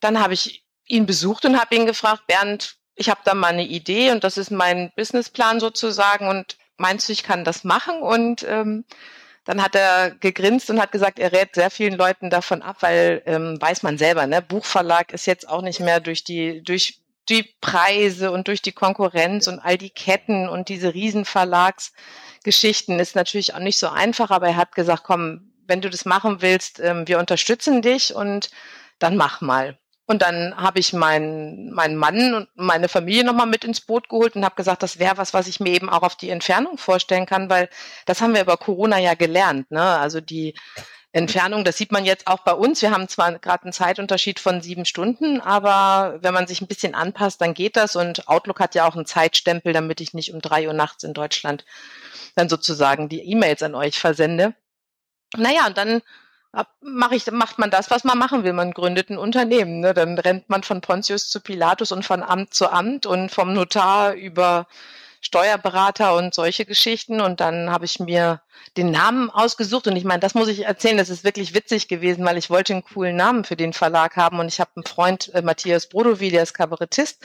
dann 0.00 0.20
habe 0.20 0.32
ich 0.32 0.64
ihn 0.86 1.04
besucht 1.04 1.44
und 1.44 1.60
habe 1.60 1.74
ihn 1.74 1.84
gefragt, 1.84 2.26
Bernd, 2.26 2.76
ich 2.94 3.10
habe 3.10 3.20
da 3.24 3.34
mal 3.34 3.48
eine 3.48 3.66
Idee 3.66 4.10
und 4.10 4.24
das 4.24 4.38
ist 4.38 4.50
mein 4.50 4.90
Businessplan 4.96 5.60
sozusagen 5.60 6.28
und 6.28 6.56
meinst 6.78 7.08
du, 7.08 7.12
ich 7.12 7.24
kann 7.24 7.44
das 7.44 7.62
machen? 7.62 8.00
Und 8.00 8.42
ähm, 8.48 8.86
dann 9.44 9.62
hat 9.62 9.74
er 9.74 10.12
gegrinst 10.12 10.70
und 10.70 10.80
hat 10.80 10.92
gesagt, 10.92 11.18
er 11.18 11.32
rät 11.32 11.54
sehr 11.54 11.70
vielen 11.70 11.96
Leuten 11.96 12.30
davon 12.30 12.62
ab, 12.62 12.76
weil 12.80 13.22
ähm, 13.26 13.60
weiß 13.60 13.82
man 13.82 13.98
selber, 13.98 14.26
ne, 14.26 14.40
Buchverlag 14.42 15.12
ist 15.12 15.26
jetzt 15.26 15.48
auch 15.48 15.62
nicht 15.62 15.80
mehr 15.80 16.00
durch 16.00 16.24
die 16.24 16.62
durch 16.62 17.00
die 17.28 17.54
Preise 17.60 18.30
und 18.32 18.48
durch 18.48 18.62
die 18.62 18.72
Konkurrenz 18.72 19.46
und 19.46 19.60
all 19.60 19.78
die 19.78 19.90
Ketten 19.90 20.48
und 20.48 20.68
diese 20.68 20.94
Riesenverlagsgeschichten 20.94 22.98
ist 22.98 23.16
natürlich 23.16 23.54
auch 23.54 23.60
nicht 23.60 23.78
so 23.78 23.88
einfach, 23.88 24.30
aber 24.30 24.48
er 24.48 24.56
hat 24.56 24.74
gesagt, 24.74 25.04
komm, 25.04 25.52
wenn 25.66 25.80
du 25.80 25.90
das 25.90 26.04
machen 26.04 26.42
willst, 26.42 26.80
ähm, 26.80 27.06
wir 27.06 27.18
unterstützen 27.18 27.82
dich 27.82 28.14
und 28.14 28.50
dann 28.98 29.16
mach 29.16 29.40
mal. 29.40 29.78
Und 30.06 30.20
dann 30.22 30.56
habe 30.56 30.80
ich 30.80 30.92
meinen 30.92 31.72
meinen 31.72 31.96
Mann 31.96 32.34
und 32.34 32.48
meine 32.54 32.88
Familie 32.88 33.24
nochmal 33.24 33.46
mit 33.46 33.64
ins 33.64 33.80
Boot 33.80 34.08
geholt 34.08 34.34
und 34.34 34.44
habe 34.44 34.56
gesagt, 34.56 34.82
das 34.82 34.98
wäre 34.98 35.16
was, 35.16 35.32
was 35.32 35.46
ich 35.46 35.60
mir 35.60 35.70
eben 35.70 35.88
auch 35.88 36.02
auf 36.02 36.16
die 36.16 36.30
Entfernung 36.30 36.76
vorstellen 36.76 37.24
kann, 37.24 37.48
weil 37.48 37.68
das 38.04 38.20
haben 38.20 38.34
wir 38.34 38.42
über 38.42 38.56
Corona 38.56 38.98
ja 38.98 39.14
gelernt. 39.14 39.70
Ne? 39.70 39.80
Also 39.80 40.20
die 40.20 40.54
Entfernung, 41.12 41.62
das 41.62 41.76
sieht 41.76 41.92
man 41.92 42.04
jetzt 42.04 42.26
auch 42.26 42.40
bei 42.40 42.52
uns. 42.52 42.80
Wir 42.80 42.90
haben 42.90 43.06
zwar 43.06 43.38
gerade 43.38 43.64
einen 43.64 43.72
Zeitunterschied 43.72 44.40
von 44.40 44.62
sieben 44.62 44.86
Stunden, 44.86 45.40
aber 45.40 46.18
wenn 46.22 46.32
man 46.32 46.46
sich 46.46 46.62
ein 46.62 46.66
bisschen 46.66 46.94
anpasst, 46.94 47.40
dann 47.40 47.54
geht 47.54 47.76
das. 47.76 47.96
Und 47.96 48.28
Outlook 48.28 48.60
hat 48.60 48.74
ja 48.74 48.88
auch 48.88 48.96
einen 48.96 49.06
Zeitstempel, 49.06 49.72
damit 49.72 50.00
ich 50.00 50.14
nicht 50.14 50.32
um 50.32 50.40
drei 50.40 50.66
Uhr 50.66 50.72
nachts 50.72 51.04
in 51.04 51.12
Deutschland 51.12 51.64
dann 52.34 52.48
sozusagen 52.48 53.08
die 53.10 53.22
E-Mails 53.30 53.62
an 53.62 53.74
euch 53.74 53.98
versende. 53.98 54.54
Naja, 55.36 55.66
und 55.66 55.76
dann 55.76 56.02
mach 56.82 57.12
ich, 57.12 57.30
macht 57.30 57.58
man 57.58 57.70
das, 57.70 57.90
was 57.90 58.04
man 58.04 58.18
machen 58.18 58.44
will. 58.44 58.52
Man 58.52 58.72
gründet 58.72 59.10
ein 59.10 59.18
Unternehmen. 59.18 59.80
Ne? 59.80 59.94
Dann 59.94 60.18
rennt 60.18 60.48
man 60.50 60.62
von 60.62 60.80
Pontius 60.80 61.28
zu 61.28 61.40
Pilatus 61.40 61.92
und 61.92 62.04
von 62.04 62.22
Amt 62.22 62.54
zu 62.54 62.70
Amt 62.70 63.06
und 63.06 63.30
vom 63.30 63.54
Notar 63.54 64.12
über 64.12 64.66
Steuerberater 65.22 66.14
und 66.14 66.34
solche 66.34 66.66
Geschichten. 66.66 67.20
Und 67.20 67.40
dann 67.40 67.70
habe 67.70 67.86
ich 67.86 68.00
mir 68.00 68.42
den 68.76 68.90
Namen 68.90 69.30
ausgesucht. 69.30 69.86
Und 69.86 69.96
ich 69.96 70.04
meine, 70.04 70.20
das 70.20 70.34
muss 70.34 70.48
ich 70.48 70.66
erzählen, 70.66 70.98
das 70.98 71.08
ist 71.08 71.24
wirklich 71.24 71.54
witzig 71.54 71.88
gewesen, 71.88 72.24
weil 72.24 72.36
ich 72.36 72.50
wollte 72.50 72.74
einen 72.74 72.84
coolen 72.84 73.16
Namen 73.16 73.44
für 73.44 73.56
den 73.56 73.72
Verlag 73.72 74.16
haben. 74.16 74.38
Und 74.38 74.48
ich 74.48 74.60
habe 74.60 74.72
einen 74.76 74.84
Freund, 74.84 75.32
äh, 75.34 75.42
Matthias 75.42 75.88
Brodowi, 75.88 76.30
der 76.30 76.42
ist 76.42 76.54
Kabarettist. 76.54 77.22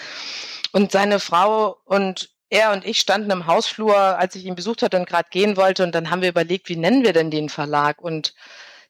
Und 0.72 0.92
seine 0.92 1.20
Frau 1.20 1.78
und 1.86 2.30
er 2.50 2.72
und 2.72 2.86
ich 2.86 3.00
standen 3.00 3.32
im 3.32 3.46
Hausflur, 3.46 3.98
als 3.98 4.36
ich 4.36 4.46
ihn 4.46 4.56
besucht 4.56 4.82
hatte 4.82 4.98
und 4.98 5.10
gerade 5.10 5.28
gehen 5.30 5.58
wollte. 5.58 5.84
Und 5.84 5.94
dann 5.94 6.12
haben 6.12 6.22
wir 6.22 6.30
überlegt, 6.30 6.70
wie 6.70 6.78
nennen 6.78 7.04
wir 7.04 7.12
denn 7.12 7.30
den 7.30 7.50
Verlag? 7.50 8.02
Und 8.02 8.34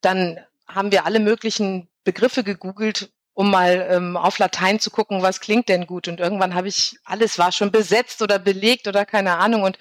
dann 0.02 0.40
haben 0.68 0.92
wir 0.92 1.06
alle 1.06 1.20
möglichen 1.20 1.88
Begriffe 2.04 2.44
gegoogelt, 2.44 3.10
um 3.34 3.52
mal 3.52 3.88
ähm, 3.90 4.18
auf 4.18 4.40
Latein 4.40 4.80
zu 4.80 4.90
gucken, 4.90 5.22
was 5.22 5.42
klingt 5.42 5.70
denn 5.70 5.86
gut. 5.86 6.08
Und 6.08 6.20
irgendwann 6.20 6.56
habe 6.56 6.68
ich, 6.68 6.98
alles 7.06 7.38
war 7.38 7.52
schon 7.52 7.72
besetzt 7.72 8.22
oder 8.22 8.40
belegt 8.40 8.88
oder 8.88 9.06
keine 9.06 9.38
Ahnung. 9.38 9.64
Und 9.64 9.78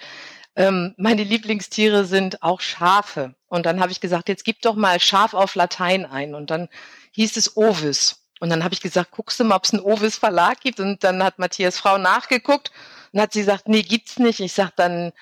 ähm, 0.56 0.94
meine 0.96 1.24
Lieblingstiere 1.24 2.04
sind 2.04 2.42
auch 2.42 2.60
Schafe. 2.60 3.34
Und 3.46 3.64
dann 3.66 3.80
habe 3.80 3.92
ich 3.92 4.00
gesagt, 4.00 4.28
jetzt 4.28 4.44
gib 4.44 4.60
doch 4.62 4.74
mal 4.74 5.00
Schaf 5.00 5.34
auf 5.34 5.54
Latein 5.54 6.04
ein. 6.04 6.34
Und 6.34 6.50
dann 6.50 6.68
hieß 7.12 7.36
es 7.36 7.56
Ovis. 7.56 8.26
Und 8.40 8.50
dann 8.50 8.64
habe 8.64 8.74
ich 8.74 8.80
gesagt, 8.80 9.12
guckst 9.12 9.40
du 9.40 9.44
mal, 9.44 9.56
ob 9.56 9.64
es 9.64 9.72
einen 9.72 9.82
Ovis 9.82 10.16
Verlag 10.16 10.60
gibt. 10.60 10.80
Und 10.80 11.02
dann 11.04 11.22
hat 11.22 11.38
Matthias 11.38 11.78
Frau 11.78 11.96
nachgeguckt 11.98 12.70
und 13.12 13.20
hat 13.20 13.32
sie 13.32 13.40
gesagt, 13.40 13.68
nee, 13.68 13.82
gibt's 13.82 14.18
nicht. 14.18 14.40
Ich 14.40 14.52
sag 14.52 14.74
dann, 14.76 15.12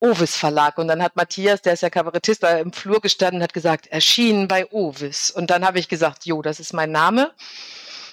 Ovis 0.00 0.36
Verlag. 0.36 0.78
Und 0.78 0.88
dann 0.88 1.02
hat 1.02 1.16
Matthias, 1.16 1.62
der 1.62 1.72
ist 1.72 1.82
ja 1.82 1.90
Kabarettist, 1.90 2.42
da 2.42 2.58
im 2.58 2.72
Flur 2.72 3.00
gestanden 3.00 3.42
hat 3.42 3.52
gesagt, 3.52 3.86
erschienen 3.88 4.48
bei 4.48 4.70
Ovis. 4.70 5.30
Und 5.30 5.50
dann 5.50 5.64
habe 5.64 5.78
ich 5.78 5.88
gesagt, 5.88 6.26
jo, 6.26 6.42
das 6.42 6.60
ist 6.60 6.72
mein 6.72 6.92
Name. 6.92 7.32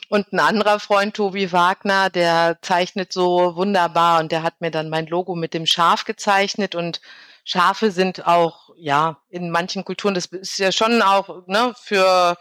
Und 0.10 0.32
ein 0.32 0.40
anderer 0.40 0.80
Freund, 0.80 1.16
Tobi 1.16 1.52
Wagner, 1.52 2.10
der 2.10 2.58
zeichnet 2.62 3.12
so 3.12 3.56
wunderbar 3.56 4.20
und 4.20 4.32
der 4.32 4.44
hat 4.44 4.62
mir 4.62 4.70
dann 4.70 4.90
mein 4.90 5.08
Logo 5.08 5.36
mit 5.36 5.54
dem 5.54 5.66
Schaf 5.66 6.06
gezeichnet 6.06 6.75
und 6.75 7.02
Schafe 7.44 7.92
sind 7.92 8.26
auch, 8.26 8.70
ja, 8.78 9.18
in 9.30 9.52
manchen 9.52 9.84
Kulturen, 9.84 10.14
das 10.14 10.26
ist 10.28 10.58
ja 10.58 10.72
schon 10.72 11.02
auch, 11.02 11.46
ne, 11.48 11.74
für 11.82 12.38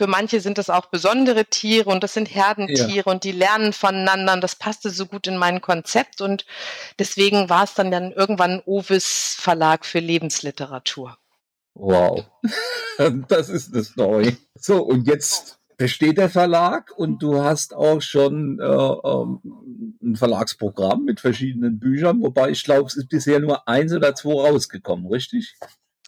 für 0.00 0.06
manche 0.06 0.40
sind 0.40 0.56
das 0.56 0.70
auch 0.70 0.86
besondere 0.86 1.44
Tiere 1.44 1.90
und 1.90 2.02
das 2.02 2.14
sind 2.14 2.34
Herdentiere 2.34 3.04
ja. 3.06 3.12
und 3.12 3.22
die 3.22 3.32
lernen 3.32 3.74
voneinander. 3.74 4.32
Und 4.32 4.40
das 4.40 4.56
passte 4.56 4.88
so 4.88 5.04
gut 5.04 5.26
in 5.26 5.36
mein 5.36 5.60
Konzept 5.60 6.22
und 6.22 6.46
deswegen 6.98 7.50
war 7.50 7.64
es 7.64 7.74
dann, 7.74 7.90
dann 7.90 8.10
irgendwann 8.10 8.62
Ovis 8.64 9.36
Verlag 9.38 9.84
für 9.84 9.98
Lebensliteratur. 9.98 11.18
Wow, 11.74 12.24
das 13.28 13.50
ist 13.50 13.74
eine 13.74 13.84
Story. 13.84 14.38
So, 14.54 14.82
und 14.82 15.06
jetzt 15.06 15.59
besteht 15.80 16.18
der 16.18 16.28
Verlag 16.28 16.92
und 16.94 17.22
du 17.22 17.42
hast 17.42 17.74
auch 17.74 18.02
schon 18.02 18.60
äh, 18.60 18.64
ähm, 18.64 19.40
ein 20.02 20.14
Verlagsprogramm 20.14 21.06
mit 21.06 21.20
verschiedenen 21.20 21.78
Büchern, 21.80 22.20
wobei 22.20 22.50
ich 22.50 22.62
glaube, 22.64 22.86
es 22.86 22.98
ist 22.98 23.08
bisher 23.08 23.40
nur 23.40 23.66
eins 23.66 23.90
oder 23.94 24.14
zwei 24.14 24.34
rausgekommen, 24.34 25.06
richtig? 25.06 25.56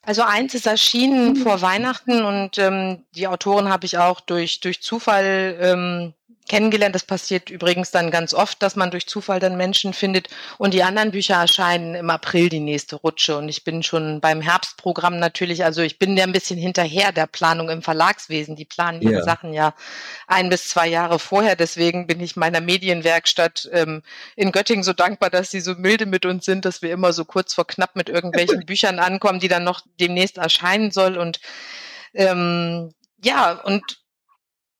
Also 0.02 0.24
eins 0.24 0.54
ist 0.54 0.66
erschienen 0.66 1.36
vor 1.36 1.62
Weihnachten 1.62 2.22
und 2.22 2.58
ähm, 2.58 3.06
die 3.14 3.26
Autoren 3.28 3.70
habe 3.70 3.86
ich 3.86 3.96
auch 3.96 4.20
durch, 4.20 4.60
durch 4.60 4.82
Zufall 4.82 5.56
ähm, 5.58 6.12
kennengelernt. 6.48 6.94
Das 6.94 7.04
passiert 7.04 7.50
übrigens 7.50 7.90
dann 7.90 8.10
ganz 8.10 8.34
oft, 8.34 8.62
dass 8.62 8.76
man 8.76 8.90
durch 8.90 9.06
Zufall 9.06 9.40
dann 9.40 9.56
Menschen 9.56 9.92
findet. 9.92 10.28
Und 10.58 10.74
die 10.74 10.82
anderen 10.82 11.12
Bücher 11.12 11.36
erscheinen 11.36 11.94
im 11.94 12.10
April 12.10 12.48
die 12.48 12.60
nächste 12.60 12.96
Rutsche. 12.96 13.36
Und 13.36 13.48
ich 13.48 13.64
bin 13.64 13.82
schon 13.82 14.20
beim 14.20 14.40
Herbstprogramm 14.40 15.18
natürlich, 15.18 15.64
also 15.64 15.82
ich 15.82 15.98
bin 15.98 16.16
ja 16.16 16.24
ein 16.24 16.32
bisschen 16.32 16.58
hinterher 16.58 17.12
der 17.12 17.26
Planung 17.26 17.70
im 17.70 17.82
Verlagswesen. 17.82 18.56
Die 18.56 18.64
planen 18.64 19.02
ihre 19.02 19.14
ja. 19.14 19.24
Sachen 19.24 19.52
ja 19.52 19.74
ein 20.26 20.48
bis 20.48 20.68
zwei 20.68 20.88
Jahre 20.88 21.18
vorher. 21.18 21.56
Deswegen 21.56 22.06
bin 22.06 22.20
ich 22.20 22.36
meiner 22.36 22.60
Medienwerkstatt 22.60 23.68
ähm, 23.72 24.02
in 24.36 24.52
Göttingen 24.52 24.84
so 24.84 24.92
dankbar, 24.92 25.30
dass 25.30 25.50
sie 25.50 25.60
so 25.60 25.74
milde 25.74 26.06
mit 26.06 26.26
uns 26.26 26.44
sind, 26.44 26.64
dass 26.64 26.82
wir 26.82 26.92
immer 26.92 27.12
so 27.12 27.24
kurz 27.24 27.54
vor 27.54 27.66
knapp 27.66 27.96
mit 27.96 28.08
irgendwelchen 28.08 28.60
Büchern 28.66 28.98
ankommen, 28.98 29.40
die 29.40 29.48
dann 29.48 29.64
noch 29.64 29.80
demnächst 30.00 30.38
erscheinen 30.38 30.90
soll. 30.90 31.16
Und 31.16 31.40
ähm, 32.14 32.92
ja, 33.24 33.52
und 33.52 34.01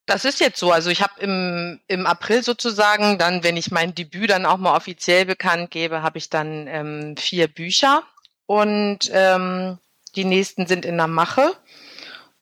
das 0.06 0.25
ist 0.25 0.40
jetzt 0.40 0.59
so. 0.59 0.73
Also 0.73 0.90
ich 0.90 1.02
habe 1.02 1.21
im, 1.21 1.80
im 1.87 2.06
April 2.06 2.42
sozusagen, 2.42 3.18
dann, 3.18 3.44
wenn 3.44 3.56
ich 3.56 3.71
mein 3.71 3.94
Debüt 3.94 4.30
dann 4.30 4.47
auch 4.47 4.59
mal 4.59 4.76
offiziell 4.76 5.25
bekannt 5.25 5.71
gebe, 5.71 6.02
habe 6.02 6.18
ich 6.18 6.28
dann 6.30 6.66
ähm, 6.66 7.16
vier 7.16 7.49
Bücher 7.49 8.02
und 8.47 9.11
ähm, 9.12 9.78
die 10.16 10.25
nächsten 10.25 10.66
sind 10.66 10.85
in 10.85 10.97
der 10.97 11.06
Mache. 11.06 11.52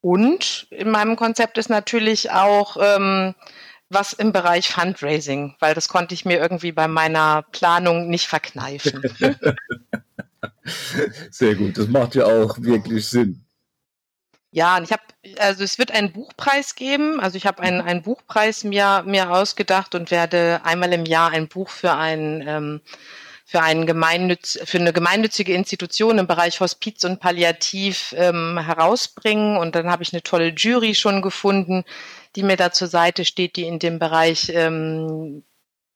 Und 0.00 0.66
in 0.70 0.90
meinem 0.90 1.16
Konzept 1.16 1.58
ist 1.58 1.68
natürlich 1.68 2.30
auch 2.30 2.78
ähm, 2.80 3.34
was 3.90 4.12
im 4.12 4.32
Bereich 4.32 4.68
Fundraising, 4.68 5.56
weil 5.58 5.74
das 5.74 5.88
konnte 5.88 6.14
ich 6.14 6.24
mir 6.24 6.38
irgendwie 6.38 6.72
bei 6.72 6.88
meiner 6.88 7.42
Planung 7.52 8.08
nicht 8.08 8.26
verkneifen. 8.28 9.02
Sehr 11.30 11.54
gut, 11.56 11.76
das 11.76 11.88
macht 11.88 12.14
ja 12.14 12.24
auch 12.24 12.58
wirklich 12.60 13.08
Sinn. 13.08 13.44
Ja, 14.52 14.76
und 14.76 14.84
ich 14.84 14.92
habe, 14.92 15.02
also 15.38 15.62
es 15.62 15.78
wird 15.78 15.92
einen 15.92 16.12
Buchpreis 16.12 16.74
geben. 16.74 17.20
Also 17.20 17.36
ich 17.36 17.46
habe 17.46 17.62
einen, 17.62 17.80
einen 17.80 18.02
Buchpreis 18.02 18.64
mir, 18.64 19.04
mir 19.06 19.30
ausgedacht 19.30 19.94
und 19.94 20.10
werde 20.10 20.60
einmal 20.64 20.92
im 20.92 21.04
Jahr 21.04 21.30
ein 21.30 21.48
Buch 21.48 21.70
für 21.70 21.94
ein 21.94 22.44
ähm, 22.46 22.80
für, 23.50 23.62
einen 23.62 23.84
Gemeinnütz, 23.84 24.60
für 24.64 24.78
eine 24.78 24.92
gemeinnützige 24.92 25.52
Institution 25.54 26.18
im 26.18 26.28
Bereich 26.28 26.60
Hospiz 26.60 27.02
und 27.02 27.18
Palliativ 27.18 28.14
ähm, 28.16 28.60
herausbringen. 28.64 29.56
Und 29.56 29.74
dann 29.74 29.90
habe 29.90 30.04
ich 30.04 30.12
eine 30.12 30.22
tolle 30.22 30.50
Jury 30.56 30.94
schon 30.94 31.20
gefunden, 31.20 31.82
die 32.36 32.44
mir 32.44 32.56
da 32.56 32.70
zur 32.70 32.86
Seite 32.86 33.24
steht, 33.24 33.56
die 33.56 33.64
in 33.64 33.80
dem 33.80 33.98
Bereich 33.98 34.52
ähm, 34.54 35.42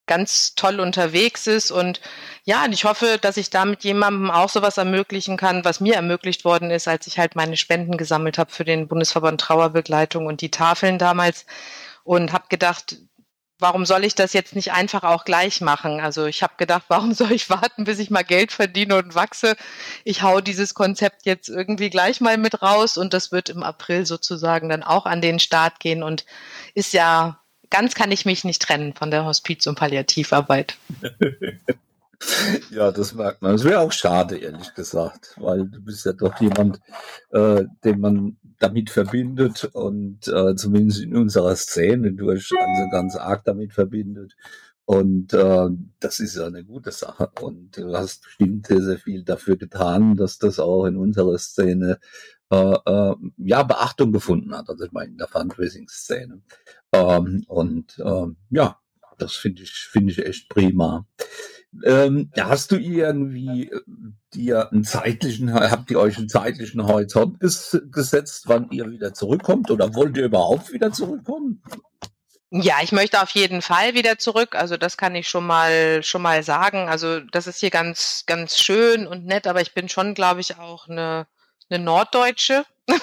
ganz 0.07 0.55
toll 0.55 0.81
unterwegs 0.81 1.47
ist. 1.47 1.71
Und 1.71 2.01
ja, 2.45 2.65
und 2.65 2.73
ich 2.73 2.85
hoffe, 2.85 3.19
dass 3.21 3.37
ich 3.37 3.51
damit 3.51 3.85
jemandem 3.85 4.31
auch 4.31 4.49
sowas 4.49 4.77
ermöglichen 4.79 5.37
kann, 5.37 5.65
was 5.65 5.81
mir 5.81 5.95
ermöglicht 5.95 6.45
worden 6.45 6.71
ist, 6.71 6.89
als 6.89 7.07
ich 7.07 7.19
halt 7.19 7.37
meine 7.37 7.57
Spenden 7.57 7.97
gesammelt 7.97 8.39
habe 8.39 8.53
für 8.53 8.65
den 8.65 8.89
Bundesverband 8.89 9.41
Trauerbegleitung 9.41 10.27
und 10.27 10.41
die 10.41 10.51
Tafeln 10.51 10.99
damals. 10.99 11.47
Und 12.05 12.33
habe 12.33 12.45
gedacht, 12.51 12.97
warum 13.59 13.87
soll 13.87 14.05
ich 14.05 14.15
das 14.15 14.33
jetzt 14.33 14.55
nicht 14.55 14.73
einfach 14.73 15.05
auch 15.05 15.25
gleich 15.25 15.61
machen? 15.61 16.01
Also 16.01 16.27
ich 16.27 16.43
habe 16.43 16.55
gedacht, 16.59 16.85
warum 16.89 17.15
soll 17.15 17.33
ich 17.33 17.51
warten, 17.51 17.85
bis 17.85 17.99
ich 17.99 18.11
mal 18.11 18.25
Geld 18.25 18.53
verdiene 18.53 18.97
und 18.97 19.15
wachse? 19.15 19.57
Ich 20.05 20.23
hau 20.23 20.41
dieses 20.41 20.75
Konzept 20.75 21.25
jetzt 21.25 21.49
irgendwie 21.49 21.91
gleich 21.91 22.21
mal 22.21 22.37
mit 22.37 22.63
raus 22.63 22.97
und 22.97 23.15
das 23.15 23.33
wird 23.33 23.49
im 23.49 23.63
April 23.63 24.07
sozusagen 24.07 24.69
dann 24.69 24.83
auch 24.83 25.07
an 25.07 25.23
den 25.23 25.39
Start 25.39 25.81
gehen 25.81 26.03
und 26.03 26.27
ist 26.75 26.93
ja, 26.93 27.41
ganz 27.75 27.97
kann 27.97 28.13
ich 28.13 28.25
mich 28.25 28.45
nicht 28.45 28.63
trennen 28.63 28.95
von 28.95 29.11
der 29.11 29.25
Hospiz- 29.25 29.67
und 29.67 29.77
Palliativarbeit. 29.77 30.77
Ja, 32.71 32.91
das 32.93 33.13
merkt 33.15 33.43
man. 33.43 33.53
Das 33.53 33.65
wäre 33.65 33.81
auch 33.81 33.93
schade, 33.93 34.39
ehrlich 34.39 34.73
gesagt, 34.75 35.35
weil 35.37 35.67
du 35.67 35.83
bist 35.83 36.07
ja 36.07 36.13
doch 36.13 36.41
jemand, 36.41 36.81
äh, 37.31 37.65
den 37.85 38.01
man 38.01 38.37
damit 38.61 38.89
verbindet 38.89 39.65
und 39.73 40.27
äh, 40.29 40.55
zumindest 40.55 41.03
in 41.03 41.17
unserer 41.17 41.55
Szene 41.57 42.13
durch 42.13 42.51
also 42.57 42.91
ganz 42.91 43.17
arg 43.17 43.45
damit 43.45 43.75
verbindet. 43.75 44.35
Und 44.87 45.35
äh, 45.35 45.69
das 45.99 46.21
ist 46.21 46.37
ja 46.37 46.47
eine 46.47 46.65
gute 46.65 46.93
Sache. 46.93 47.29
Und 47.41 47.77
du 47.77 47.95
hast 47.95 48.23
bestimmt 48.23 48.69
sehr, 48.69 48.83
sehr 48.83 48.99
viel 48.99 49.25
dafür 49.25 49.57
getan, 49.57 50.17
dass 50.17 50.39
das 50.39 50.61
auch 50.61 50.87
in 50.87 50.97
unserer 50.97 51.37
Szene 51.39 51.99
äh, 52.55 52.91
äh, 52.91 53.15
ja 53.39 53.63
Beachtung 53.63 54.13
gefunden 54.13 54.57
hat. 54.57 54.69
Also 54.69 54.85
ich 54.85 54.93
meine 54.93 55.11
in 55.13 55.19
der 55.19 55.29
Fundraising-Szene. 55.29 56.43
Ähm, 56.93 57.45
und 57.49 57.99
äh, 57.99 58.27
ja, 58.51 58.79
das 59.19 59.35
finde 59.35 59.63
ich 59.63 59.73
finde 59.73 60.13
ich 60.13 60.25
echt 60.25 60.49
prima. 60.49 61.07
Ähm, 61.85 62.31
hast 62.39 62.71
du 62.71 62.77
irgendwie 62.77 63.71
äh, 63.71 63.81
dir 64.33 64.71
einen 64.71 64.85
zeitlichen, 64.85 65.53
habt 65.53 65.91
ihr 65.91 65.99
euch 65.99 66.19
einen 66.19 66.29
zeitlichen 66.29 66.87
Horizont 66.87 67.41
ges 67.41 67.81
gesetzt, 67.91 68.45
wann 68.47 68.71
ihr 68.71 68.91
wieder 68.91 69.13
zurückkommt 69.13 69.71
oder 69.71 69.95
wollt 69.95 70.17
ihr 70.17 70.27
überhaupt 70.27 70.73
wieder 70.73 70.93
zurückkommen? 70.93 71.63
Ja, 72.51 72.77
ich 72.83 72.93
möchte 72.93 73.21
auf 73.21 73.31
jeden 73.31 73.63
Fall 73.63 73.95
wieder 73.95 74.19
zurück. 74.19 74.55
Also 74.55 74.77
das 74.77 74.97
kann 74.97 75.17
ich 75.17 75.27
schon 75.27 75.45
mal 75.45 76.05
schon 76.05 76.23
mal 76.23 76.45
sagen. 76.45 76.89
Also 76.89 77.19
das 77.19 77.49
ist 77.49 77.59
hier 77.59 77.71
ganz 77.71 78.23
ganz 78.27 78.59
schön 78.59 79.09
und 79.09 79.27
nett, 79.27 79.49
aber 79.49 79.61
ich 79.61 79.75
bin 79.75 79.89
schon, 79.89 80.15
glaube 80.15 80.41
ich, 80.41 80.57
auch 80.59 80.89
eine 80.89 81.27
eine 81.71 81.83
Norddeutsche. 81.83 82.65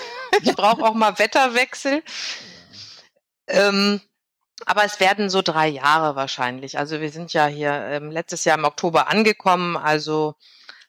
ich 0.41 0.55
brauche 0.55 0.83
auch 0.83 0.93
mal 0.93 1.17
Wetterwechsel. 1.17 2.03
Ähm, 3.47 4.01
aber 4.65 4.85
es 4.85 4.99
werden 4.99 5.29
so 5.29 5.41
drei 5.41 5.67
Jahre 5.67 6.15
wahrscheinlich. 6.15 6.77
Also 6.77 7.01
wir 7.01 7.09
sind 7.09 7.33
ja 7.33 7.47
hier 7.47 7.73
ähm, 7.73 8.11
letztes 8.11 8.45
Jahr 8.45 8.57
im 8.57 8.65
Oktober 8.65 9.09
angekommen. 9.09 9.75
Also 9.75 10.35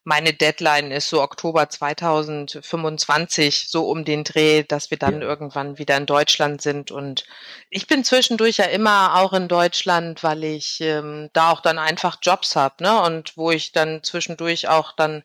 meine 0.05 0.33
Deadline 0.33 0.91
ist 0.91 1.09
so 1.09 1.23
Oktober 1.23 1.69
2025, 1.69 3.69
so 3.69 3.89
um 3.89 4.05
den 4.05 4.25
Dreh, 4.25 4.65
dass 4.65 4.91
wir 4.91 4.99
dann 4.99 5.21
ja. 5.21 5.29
irgendwann 5.29 5.79
wieder 5.79 5.97
in 5.97 6.07
Deutschland 6.07 6.61
sind. 6.61 6.91
Und 6.91 7.25
ich 7.71 7.87
bin 7.87 8.03
zwischendurch 8.03 8.57
ja 8.57 8.65
immer 8.65 9.21
auch 9.21 9.33
in 9.33 9.47
Deutschland, 9.47 10.25
weil 10.25 10.43
ich 10.43 10.81
ähm, 10.81 11.31
da 11.33 11.51
auch 11.51 11.61
dann 11.61 11.79
einfach 11.79 12.19
Jobs 12.21 12.57
habe, 12.57 12.83
ne? 12.83 13.01
Und 13.03 13.37
wo 13.37 13.53
ich 13.53 13.73
dann 13.73 14.03
zwischendurch 14.03 14.69
auch 14.69 14.93
dann 14.93 15.23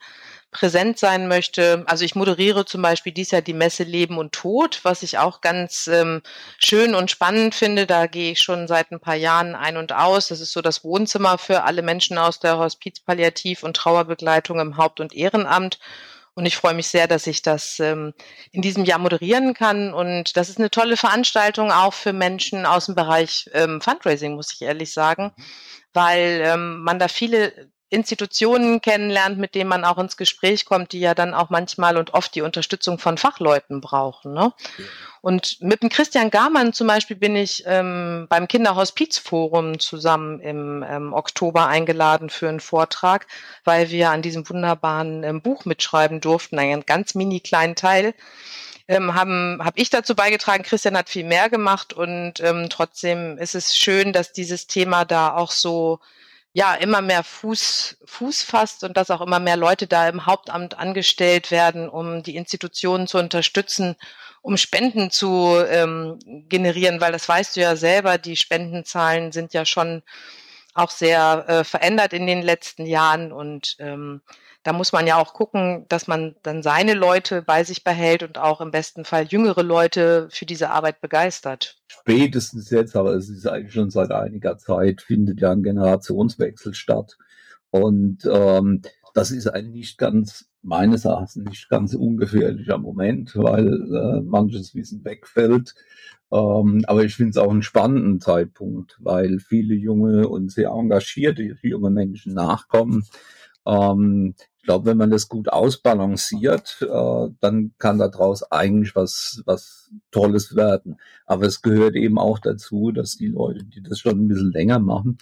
präsent 0.52 0.98
sein 0.98 1.28
möchte. 1.28 1.84
Also 1.88 2.06
ich 2.06 2.16
moderiere 2.16 2.66
zum 2.66 2.82
Beispiel 2.82 3.12
dies 3.12 3.32
Jahr 3.32 3.42
die 3.42 3.54
Messe 3.54 3.84
Leben 3.84 4.18
und 4.18 4.32
Tod, 4.32 4.80
was 4.84 5.04
ich 5.04 5.18
auch 5.18 5.42
ganz 5.42 5.88
ähm, 5.88 6.22
schön 6.58 6.96
und 6.96 7.12
spannend 7.12 7.54
finde. 7.54 7.86
Da 7.86 8.08
gehe 8.08 8.32
ich 8.32 8.40
schon 8.40 8.68
seit 8.68 8.92
ein 8.92 9.00
paar 9.00 9.16
Jahren 9.16 9.56
ein 9.56 9.78
und 9.78 9.94
aus. 9.94 10.30
Das 10.30 10.40
ist 10.40 10.54
so 10.54 10.62
das 10.62 10.84
Wohnzimmer 10.84 11.38
für 11.38 11.64
alle 11.64 11.82
Menschen 11.82 12.18
aus 12.18 12.40
der 12.40 12.58
Hospiz, 12.58 13.00
Palliativ 13.02 13.64
und 13.64 13.76
Trauerbegleitung 13.76 14.60
im 14.60 14.78
Haupt- 14.78 15.00
und 15.00 15.14
Ehrenamt. 15.14 15.80
Und 16.34 16.46
ich 16.46 16.56
freue 16.56 16.76
mich 16.76 16.88
sehr, 16.88 17.08
dass 17.08 17.26
ich 17.28 17.42
das 17.42 17.80
ähm, 17.80 18.14
in 18.52 18.62
diesem 18.62 18.86
Jahr 18.86 19.00
moderieren 19.00 19.54
kann. 19.54 19.94
Und 19.94 20.38
das 20.38 20.50
ist 20.50 20.60
eine 20.60 20.70
tolle 20.70 20.96
Veranstaltung 20.96 21.72
auch 21.72 21.94
für 21.94 22.14
Menschen 22.14 22.66
aus 22.66 22.86
dem 22.86 22.96
Bereich 22.96 23.50
ähm, 23.54 23.82
Fundraising, 23.82 24.36
muss 24.36 24.54
ich 24.54 24.62
ehrlich 24.62 24.94
sagen, 24.94 25.34
mhm. 25.36 25.44
weil 25.94 26.42
ähm, 26.46 26.84
man 26.84 27.00
da 27.00 27.08
viele 27.08 27.72
Institutionen 27.90 28.82
kennenlernt, 28.82 29.38
mit 29.38 29.56
denen 29.56 29.70
man 29.70 29.86
auch 29.86 29.98
ins 29.98 30.18
Gespräch 30.18 30.66
kommt, 30.66 30.92
die 30.92 31.00
ja 31.00 31.16
dann 31.16 31.34
auch 31.34 31.50
manchmal 31.50 31.98
und 31.98 32.14
oft 32.14 32.36
die 32.36 32.42
Unterstützung 32.42 33.00
von 33.00 33.18
Fachleuten 33.18 33.80
brauchen. 33.80 34.34
Ne? 34.34 34.52
Und 35.22 35.62
mit 35.62 35.82
dem 35.82 35.90
Christian 35.90 36.30
Garmann 36.30 36.74
zum 36.74 36.88
Beispiel 36.88 37.16
bin 37.16 37.36
ich 37.36 37.64
ähm, 37.66 38.28
beim 38.30 38.48
Kinderhospizforum 38.48 39.80
zusammen 39.80 40.42
im 40.42 40.86
ähm, 40.88 41.14
Oktober 41.14 41.68
eingeladen 41.68 42.30
für 42.30 42.50
einen 42.50 42.60
Vortrag, 42.60 43.28
weil 43.64 43.90
wir 43.90 44.10
an 44.12 44.22
diesem 44.22 44.48
wunderbaren 44.50 45.24
ähm, 45.24 45.42
Buch 45.42 45.64
mitschreiben 45.66 46.20
durften, 46.20 46.60
einen 46.60 46.86
ganz 46.86 47.16
mini 47.16 47.40
kleinen 47.40 47.76
Teil. 47.76 48.14
Ähm, 48.90 49.16
haben 49.16 49.60
habe 49.64 49.80
ich 49.80 49.90
dazu 49.90 50.16
beigetragen. 50.16 50.64
Christian 50.64 50.98
hat 50.98 51.10
viel 51.10 51.26
mehr 51.26 51.50
gemacht 51.50 51.94
und 51.94 52.40
ähm, 52.42 52.68
trotzdem 52.70 53.38
ist 53.38 53.56
es 53.56 53.76
schön, 53.78 54.14
dass 54.14 54.32
dieses 54.32 54.68
Thema 54.68 55.04
da 55.04 55.36
auch 55.36 55.52
so 55.52 56.00
ja 56.54 56.74
immer 56.76 57.02
mehr 57.02 57.24
Fuß, 57.24 57.98
Fuß 58.06 58.44
fasst 58.44 58.84
und 58.84 58.98
dass 58.98 59.12
auch 59.12 59.22
immer 59.22 59.40
mehr 59.40 59.58
Leute 59.58 59.88
da 59.88 60.10
im 60.10 60.26
Hauptamt 60.26 60.78
angestellt 60.78 61.52
werden, 61.52 61.88
um 61.90 62.24
die 62.24 62.36
Institutionen 62.36 63.08
zu 63.08 63.18
unterstützen, 63.20 63.96
um 64.42 64.58
Spenden 64.58 65.12
zu 65.12 65.56
ähm, 65.70 66.20
generieren, 66.50 67.02
weil 67.02 67.12
das 67.12 67.28
weißt 67.28 67.56
du 67.56 67.62
ja 67.62 67.76
selber, 67.76 68.18
die 68.18 68.36
Spendenzahlen 68.36 69.32
sind 69.32 69.54
ja 69.54 69.66
schon 69.66 70.04
auch 70.74 70.92
sehr 70.92 71.46
äh, 71.48 71.64
verändert 71.64 72.14
in 72.14 72.28
den 72.28 72.42
letzten 72.42 72.86
Jahren 72.86 73.32
und 73.32 73.76
ähm, 73.80 74.22
da 74.68 74.74
muss 74.74 74.92
man 74.92 75.08
ja 75.08 75.16
auch 75.16 75.34
gucken, 75.34 75.86
dass 75.88 76.08
man 76.08 76.36
dann 76.44 76.62
seine 76.62 76.94
Leute 76.94 77.42
bei 77.42 77.64
sich 77.64 77.86
behält 77.86 78.22
und 78.22 78.38
auch 78.38 78.60
im 78.60 78.70
besten 78.70 79.06
Fall 79.06 79.24
jüngere 79.24 79.64
Leute 79.64 80.28
für 80.30 80.46
diese 80.46 80.72
Arbeit 80.72 81.00
begeistert. 81.00 81.78
Spätestens 81.88 82.70
jetzt, 82.70 82.94
aber 82.98 83.14
es 83.14 83.30
ist 83.30 83.48
eigentlich 83.48 83.72
schon 83.72 83.92
seit 83.92 84.12
einiger 84.12 84.58
Zeit, 84.58 85.02
findet 85.02 85.40
ja 85.40 85.54
ein 85.54 85.64
Generationswechsel 85.64 86.74
statt. 86.74 87.18
Und 87.70 88.30
ähm, 88.30 88.82
das 89.14 89.32
ist 89.32 89.48
ein 89.48 89.72
nicht 89.72 89.98
ganz, 89.98 90.50
meines 90.64 91.06
Erachtens, 91.06 91.50
nicht 91.50 91.70
ganz 91.70 91.94
ungefährlicher 91.94 92.78
Moment, 92.78 93.38
weil 93.38 93.68
äh, 93.70 94.22
manches 94.22 94.76
Wissen 94.76 95.06
wegfällt. 95.06 95.76
Ähm, 96.30 96.84
aber 96.88 97.06
ich 97.06 97.16
finde 97.16 97.30
es 97.30 97.38
auch 97.38 97.52
einen 97.52 97.64
spannenden 97.64 98.20
Zeitpunkt, 98.20 98.98
weil 99.00 99.40
viele 99.40 99.76
junge 99.76 100.28
und 100.28 100.52
sehr 100.52 100.72
engagierte 100.72 101.56
junge 101.62 101.90
Menschen 101.90 102.34
nachkommen. 102.34 103.06
Ähm, 103.68 104.34
glaube, 104.68 104.86
wenn 104.86 104.98
man 104.98 105.10
das 105.10 105.30
gut 105.30 105.50
ausbalanciert, 105.50 106.78
äh, 106.82 107.30
dann 107.40 107.72
kann 107.80 107.98
daraus 107.98 108.44
eigentlich 108.52 108.96
was, 108.96 109.42
was 109.46 109.90
Tolles 110.12 110.56
werden. 110.56 110.98
Aber 111.26 111.46
es 111.48 111.62
gehört 111.62 111.96
eben 111.96 112.20
auch 112.20 112.38
dazu, 112.38 112.92
dass 112.92 113.16
die 113.16 113.28
Leute, 113.28 113.64
die 113.64 113.82
das 113.82 114.00
schon 114.00 114.20
ein 114.20 114.28
bisschen 114.28 114.52
länger 114.52 114.80
machen, 114.80 115.18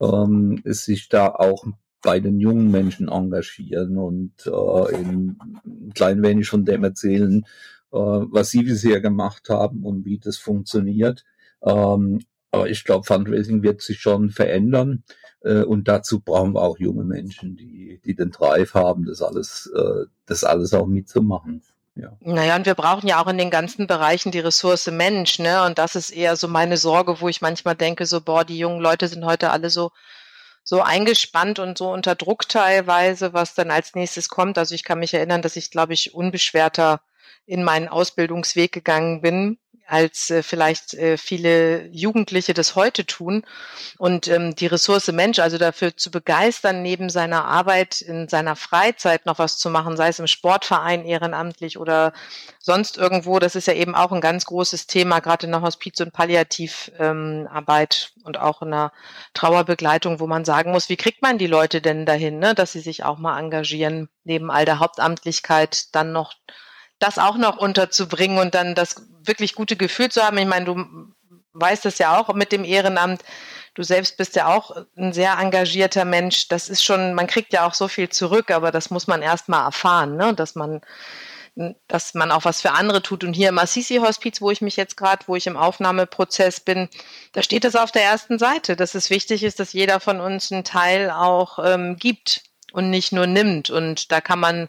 ähm, 0.00 0.62
es 0.64 0.84
sich 0.84 1.08
da 1.08 1.28
auch 1.28 1.66
bei 2.02 2.20
den 2.20 2.38
jungen 2.38 2.70
Menschen 2.70 3.08
engagieren 3.08 3.98
und 3.98 4.32
äh, 4.46 5.00
eben 5.00 5.38
ein 5.66 5.92
klein 5.94 6.22
wenig 6.22 6.48
von 6.48 6.64
dem 6.64 6.84
erzählen, 6.84 7.44
äh, 7.92 7.98
was 7.98 8.50
sie 8.50 8.62
bisher 8.62 9.00
gemacht 9.00 9.48
haben 9.48 9.84
und 9.84 10.04
wie 10.04 10.18
das 10.18 10.38
funktioniert. 10.38 11.24
Ähm, 11.62 12.20
aber 12.54 12.68
ich 12.68 12.84
glaube, 12.84 13.04
Fundraising 13.04 13.62
wird 13.62 13.82
sich 13.82 14.00
schon 14.00 14.30
verändern. 14.30 15.04
Äh, 15.44 15.62
und 15.62 15.88
dazu 15.88 16.20
brauchen 16.20 16.54
wir 16.54 16.62
auch 16.62 16.78
junge 16.78 17.04
Menschen, 17.04 17.56
die, 17.56 18.00
die 18.04 18.14
den 18.14 18.30
Drive 18.30 18.74
haben, 18.74 19.04
das 19.04 19.22
alles, 19.22 19.70
äh, 19.76 20.06
das 20.26 20.42
alles 20.42 20.72
auch 20.72 20.86
mitzumachen. 20.86 21.62
Ja. 21.96 22.16
Naja, 22.20 22.56
und 22.56 22.66
wir 22.66 22.74
brauchen 22.74 23.06
ja 23.06 23.22
auch 23.22 23.28
in 23.28 23.38
den 23.38 23.50
ganzen 23.50 23.86
Bereichen 23.86 24.32
die 24.32 24.40
Ressource 24.40 24.90
Mensch, 24.90 25.38
ne? 25.38 25.64
Und 25.64 25.78
das 25.78 25.94
ist 25.94 26.10
eher 26.10 26.34
so 26.34 26.48
meine 26.48 26.76
Sorge, 26.76 27.20
wo 27.20 27.28
ich 27.28 27.40
manchmal 27.40 27.76
denke, 27.76 28.04
so, 28.06 28.20
boah, 28.20 28.44
die 28.44 28.58
jungen 28.58 28.80
Leute 28.80 29.06
sind 29.06 29.24
heute 29.24 29.50
alle 29.50 29.70
so, 29.70 29.92
so 30.64 30.80
eingespannt 30.80 31.60
und 31.60 31.78
so 31.78 31.92
unter 31.92 32.16
Druck 32.16 32.48
teilweise, 32.48 33.32
was 33.32 33.54
dann 33.54 33.70
als 33.70 33.94
nächstes 33.94 34.28
kommt. 34.28 34.58
Also 34.58 34.74
ich 34.74 34.82
kann 34.82 34.98
mich 34.98 35.14
erinnern, 35.14 35.42
dass 35.42 35.56
ich, 35.56 35.70
glaube 35.70 35.92
ich, 35.92 36.14
unbeschwerter 36.14 37.00
in 37.46 37.62
meinen 37.62 37.88
Ausbildungsweg 37.88 38.72
gegangen 38.72 39.20
bin 39.20 39.58
als 39.86 40.30
äh, 40.30 40.42
vielleicht 40.42 40.94
äh, 40.94 41.16
viele 41.16 41.86
Jugendliche 41.88 42.54
das 42.54 42.74
heute 42.74 43.06
tun. 43.06 43.44
Und 43.98 44.28
ähm, 44.28 44.54
die 44.54 44.66
Ressource 44.66 45.10
Mensch, 45.12 45.38
also 45.38 45.58
dafür 45.58 45.96
zu 45.96 46.10
begeistern, 46.10 46.82
neben 46.82 47.10
seiner 47.10 47.44
Arbeit 47.44 48.00
in 48.00 48.28
seiner 48.28 48.56
Freizeit 48.56 49.26
noch 49.26 49.38
was 49.38 49.58
zu 49.58 49.70
machen, 49.70 49.96
sei 49.96 50.08
es 50.08 50.18
im 50.18 50.26
Sportverein 50.26 51.04
ehrenamtlich 51.04 51.78
oder 51.78 52.12
sonst 52.58 52.96
irgendwo, 52.96 53.38
das 53.38 53.54
ist 53.54 53.66
ja 53.66 53.74
eben 53.74 53.94
auch 53.94 54.12
ein 54.12 54.20
ganz 54.20 54.46
großes 54.46 54.86
Thema, 54.86 55.20
gerade 55.20 55.46
in 55.46 55.52
der 55.52 55.62
Hospiz- 55.62 56.00
und 56.00 56.12
Palliativarbeit 56.12 58.12
ähm, 58.16 58.22
und 58.24 58.38
auch 58.38 58.62
in 58.62 58.70
der 58.70 58.92
Trauerbegleitung, 59.34 60.20
wo 60.20 60.26
man 60.26 60.44
sagen 60.44 60.72
muss, 60.72 60.88
wie 60.88 60.96
kriegt 60.96 61.22
man 61.22 61.38
die 61.38 61.46
Leute 61.46 61.80
denn 61.80 62.06
dahin, 62.06 62.38
ne, 62.38 62.54
dass 62.54 62.72
sie 62.72 62.80
sich 62.80 63.04
auch 63.04 63.18
mal 63.18 63.38
engagieren, 63.38 64.08
neben 64.24 64.50
all 64.50 64.64
der 64.64 64.78
Hauptamtlichkeit 64.78 65.94
dann 65.94 66.12
noch 66.12 66.34
das 67.04 67.18
auch 67.18 67.36
noch 67.36 67.58
unterzubringen 67.58 68.38
und 68.38 68.54
dann 68.54 68.74
das 68.74 68.96
wirklich 69.24 69.54
gute 69.54 69.76
Gefühl 69.76 70.10
zu 70.10 70.22
haben. 70.22 70.38
Ich 70.38 70.46
meine, 70.46 70.64
du 70.64 70.84
weißt 71.52 71.84
das 71.84 71.98
ja 71.98 72.18
auch 72.18 72.32
mit 72.34 72.50
dem 72.50 72.64
Ehrenamt. 72.64 73.22
Du 73.74 73.82
selbst 73.82 74.16
bist 74.16 74.36
ja 74.36 74.46
auch 74.46 74.76
ein 74.96 75.12
sehr 75.12 75.36
engagierter 75.38 76.04
Mensch. 76.04 76.48
Das 76.48 76.68
ist 76.68 76.84
schon, 76.84 77.14
man 77.14 77.26
kriegt 77.26 77.52
ja 77.52 77.66
auch 77.66 77.74
so 77.74 77.88
viel 77.88 78.08
zurück, 78.08 78.50
aber 78.50 78.70
das 78.70 78.90
muss 78.90 79.06
man 79.06 79.22
erst 79.22 79.48
mal 79.48 79.64
erfahren, 79.64 80.16
ne? 80.16 80.34
dass 80.34 80.54
man 80.54 80.80
dass 81.86 82.14
man 82.14 82.32
auch 82.32 82.44
was 82.44 82.62
für 82.62 82.72
andere 82.72 83.00
tut. 83.00 83.22
Und 83.22 83.32
hier 83.32 83.50
im 83.50 83.60
Assisi-Hospiz, 83.60 84.40
wo 84.40 84.50
ich 84.50 84.60
mich 84.60 84.74
jetzt 84.74 84.96
gerade, 84.96 85.24
wo 85.28 85.36
ich 85.36 85.46
im 85.46 85.56
Aufnahmeprozess 85.56 86.58
bin, 86.58 86.88
da 87.32 87.44
steht 87.44 87.62
das 87.62 87.76
auf 87.76 87.92
der 87.92 88.02
ersten 88.02 88.40
Seite, 88.40 88.74
dass 88.74 88.96
es 88.96 89.08
wichtig 89.08 89.44
ist, 89.44 89.60
dass 89.60 89.72
jeder 89.72 90.00
von 90.00 90.20
uns 90.20 90.50
einen 90.50 90.64
Teil 90.64 91.12
auch 91.12 91.60
ähm, 91.64 91.96
gibt 91.96 92.42
und 92.72 92.90
nicht 92.90 93.12
nur 93.12 93.28
nimmt. 93.28 93.70
Und 93.70 94.10
da 94.10 94.20
kann 94.20 94.40
man 94.40 94.68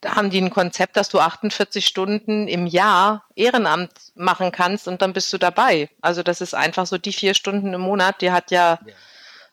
da 0.00 0.16
haben 0.16 0.30
die 0.30 0.40
ein 0.40 0.50
Konzept, 0.50 0.96
dass 0.96 1.08
du 1.10 1.18
48 1.18 1.86
Stunden 1.86 2.48
im 2.48 2.66
Jahr 2.66 3.24
Ehrenamt 3.34 3.92
machen 4.14 4.50
kannst 4.50 4.88
und 4.88 5.02
dann 5.02 5.12
bist 5.12 5.32
du 5.32 5.38
dabei. 5.38 5.90
Also 6.00 6.22
das 6.22 6.40
ist 6.40 6.54
einfach 6.54 6.86
so 6.86 6.96
die 6.96 7.12
vier 7.12 7.34
Stunden 7.34 7.74
im 7.74 7.82
Monat, 7.82 8.22
die 8.22 8.30
hat 8.30 8.50
ja, 8.50 8.78
ja. 8.84 8.92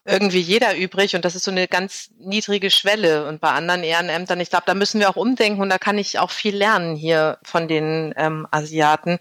irgendwie 0.05 0.39
jeder 0.39 0.77
übrig 0.77 1.15
und 1.15 1.25
das 1.25 1.35
ist 1.35 1.43
so 1.43 1.51
eine 1.51 1.67
ganz 1.67 2.11
niedrige 2.17 2.71
Schwelle. 2.71 3.27
Und 3.27 3.41
bei 3.41 3.49
anderen 3.49 3.83
Ehrenämtern, 3.83 4.39
ich 4.39 4.49
glaube, 4.49 4.63
da 4.65 4.73
müssen 4.73 5.01
wir 5.01 5.09
auch 5.09 5.17
umdenken 5.17 5.61
und 5.61 5.69
da 5.69 5.77
kann 5.77 5.97
ich 5.97 6.17
auch 6.17 6.31
viel 6.31 6.55
lernen 6.55 6.95
hier 6.95 7.39
von 7.43 7.67
den 7.67 8.13
ähm, 8.15 8.47
Asiaten, 8.49 9.19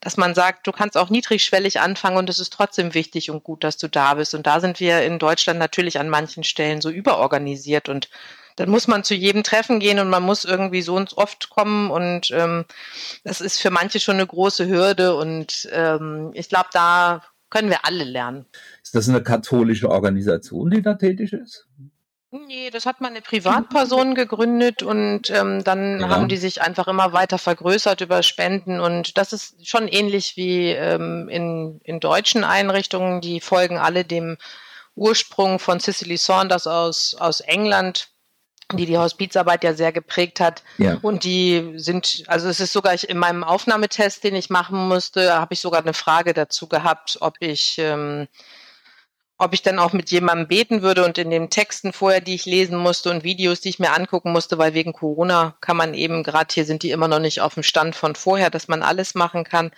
dass 0.00 0.18
man 0.18 0.34
sagt, 0.34 0.66
du 0.66 0.72
kannst 0.72 0.98
auch 0.98 1.08
niedrigschwellig 1.08 1.80
anfangen 1.80 2.18
und 2.18 2.28
es 2.28 2.38
ist 2.38 2.52
trotzdem 2.52 2.92
wichtig 2.92 3.30
und 3.30 3.44
gut, 3.44 3.64
dass 3.64 3.78
du 3.78 3.88
da 3.88 4.12
bist. 4.12 4.34
Und 4.34 4.46
da 4.46 4.60
sind 4.60 4.78
wir 4.78 5.02
in 5.02 5.18
Deutschland 5.18 5.58
natürlich 5.58 5.98
an 5.98 6.10
manchen 6.10 6.44
Stellen 6.44 6.82
so 6.82 6.90
überorganisiert 6.90 7.88
und 7.88 8.10
dann 8.56 8.70
muss 8.70 8.88
man 8.88 9.04
zu 9.04 9.14
jedem 9.14 9.42
Treffen 9.42 9.80
gehen 9.80 9.98
und 9.98 10.08
man 10.08 10.22
muss 10.22 10.44
irgendwie 10.44 10.82
so 10.82 10.96
und 10.96 11.16
oft 11.16 11.50
kommen 11.50 11.90
und 11.90 12.30
ähm, 12.32 12.64
das 13.24 13.40
ist 13.40 13.60
für 13.60 13.70
manche 13.70 14.00
schon 14.00 14.16
eine 14.16 14.26
große 14.26 14.66
Hürde 14.66 15.14
und 15.14 15.68
ähm, 15.72 16.30
ich 16.34 16.48
glaube, 16.48 16.70
da 16.72 17.22
können 17.50 17.70
wir 17.70 17.84
alle 17.84 18.04
lernen. 18.04 18.46
Ist 18.82 18.94
das 18.94 19.08
eine 19.08 19.22
katholische 19.22 19.90
Organisation, 19.90 20.70
die 20.70 20.82
da 20.82 20.94
tätig 20.94 21.32
ist? 21.32 21.66
Nee, 22.30 22.70
das 22.70 22.86
hat 22.86 23.00
mal 23.00 23.08
eine 23.08 23.22
Privatperson 23.22 24.14
gegründet 24.14 24.82
und 24.82 25.30
ähm, 25.30 25.62
dann 25.62 26.00
ja. 26.00 26.08
haben 26.08 26.28
die 26.28 26.36
sich 26.36 26.60
einfach 26.60 26.88
immer 26.88 27.12
weiter 27.12 27.38
vergrößert 27.38 28.00
über 28.00 28.22
Spenden 28.22 28.80
und 28.80 29.16
das 29.16 29.32
ist 29.32 29.66
schon 29.66 29.86
ähnlich 29.86 30.36
wie 30.36 30.70
ähm, 30.70 31.28
in, 31.28 31.80
in 31.84 32.00
deutschen 32.00 32.42
Einrichtungen. 32.42 33.20
Die 33.20 33.40
folgen 33.40 33.78
alle 33.78 34.04
dem 34.04 34.38
Ursprung 34.96 35.58
von 35.58 35.78
Cicely 35.78 36.16
Saunders 36.16 36.66
aus, 36.66 37.14
aus 37.14 37.40
England 37.40 38.08
die 38.72 38.86
die 38.86 38.98
Hospizarbeit 38.98 39.62
ja 39.62 39.74
sehr 39.74 39.92
geprägt 39.92 40.40
hat. 40.40 40.62
Ja. 40.78 40.98
Und 41.02 41.24
die 41.24 41.74
sind, 41.76 42.24
also 42.26 42.48
es 42.48 42.58
ist 42.58 42.72
sogar 42.72 42.94
ich, 42.94 43.08
in 43.08 43.18
meinem 43.18 43.44
Aufnahmetest, 43.44 44.24
den 44.24 44.34
ich 44.34 44.50
machen 44.50 44.88
musste, 44.88 45.34
habe 45.34 45.54
ich 45.54 45.60
sogar 45.60 45.80
eine 45.80 45.94
Frage 45.94 46.34
dazu 46.34 46.66
gehabt, 46.66 47.18
ob 47.20 47.36
ich 47.40 47.76
ähm, 47.78 48.26
ob 49.38 49.52
ich 49.52 49.62
dann 49.62 49.78
auch 49.78 49.92
mit 49.92 50.10
jemandem 50.10 50.48
beten 50.48 50.80
würde 50.80 51.04
und 51.04 51.18
in 51.18 51.28
den 51.28 51.50
Texten 51.50 51.92
vorher, 51.92 52.22
die 52.22 52.34
ich 52.34 52.46
lesen 52.46 52.78
musste 52.78 53.10
und 53.10 53.22
Videos, 53.22 53.60
die 53.60 53.68
ich 53.68 53.78
mir 53.78 53.92
angucken 53.92 54.32
musste, 54.32 54.56
weil 54.56 54.72
wegen 54.72 54.94
Corona 54.94 55.54
kann 55.60 55.76
man 55.76 55.92
eben, 55.92 56.22
gerade 56.22 56.52
hier 56.52 56.64
sind 56.64 56.82
die 56.82 56.90
immer 56.90 57.06
noch 57.06 57.18
nicht 57.18 57.42
auf 57.42 57.54
dem 57.54 57.62
Stand 57.62 57.94
von 57.94 58.14
vorher, 58.14 58.48
dass 58.48 58.68
man 58.68 58.82
alles 58.82 59.14
machen 59.14 59.44
kann. 59.44 59.72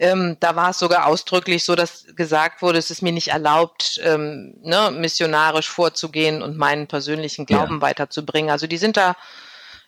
Ähm, 0.00 0.36
da 0.40 0.56
war 0.56 0.70
es 0.70 0.80
sogar 0.80 1.06
ausdrücklich 1.06 1.62
so, 1.62 1.76
dass 1.76 2.06
gesagt 2.16 2.60
wurde, 2.60 2.78
es 2.78 2.90
ist 2.90 3.02
mir 3.02 3.12
nicht 3.12 3.28
erlaubt, 3.28 4.00
ähm, 4.02 4.54
ne, 4.62 4.90
missionarisch 4.90 5.68
vorzugehen 5.68 6.42
und 6.42 6.56
meinen 6.56 6.88
persönlichen 6.88 7.46
Glauben 7.46 7.76
ja. 7.76 7.82
weiterzubringen. 7.82 8.50
Also 8.50 8.66
die 8.66 8.78
sind 8.78 8.96
da 8.96 9.14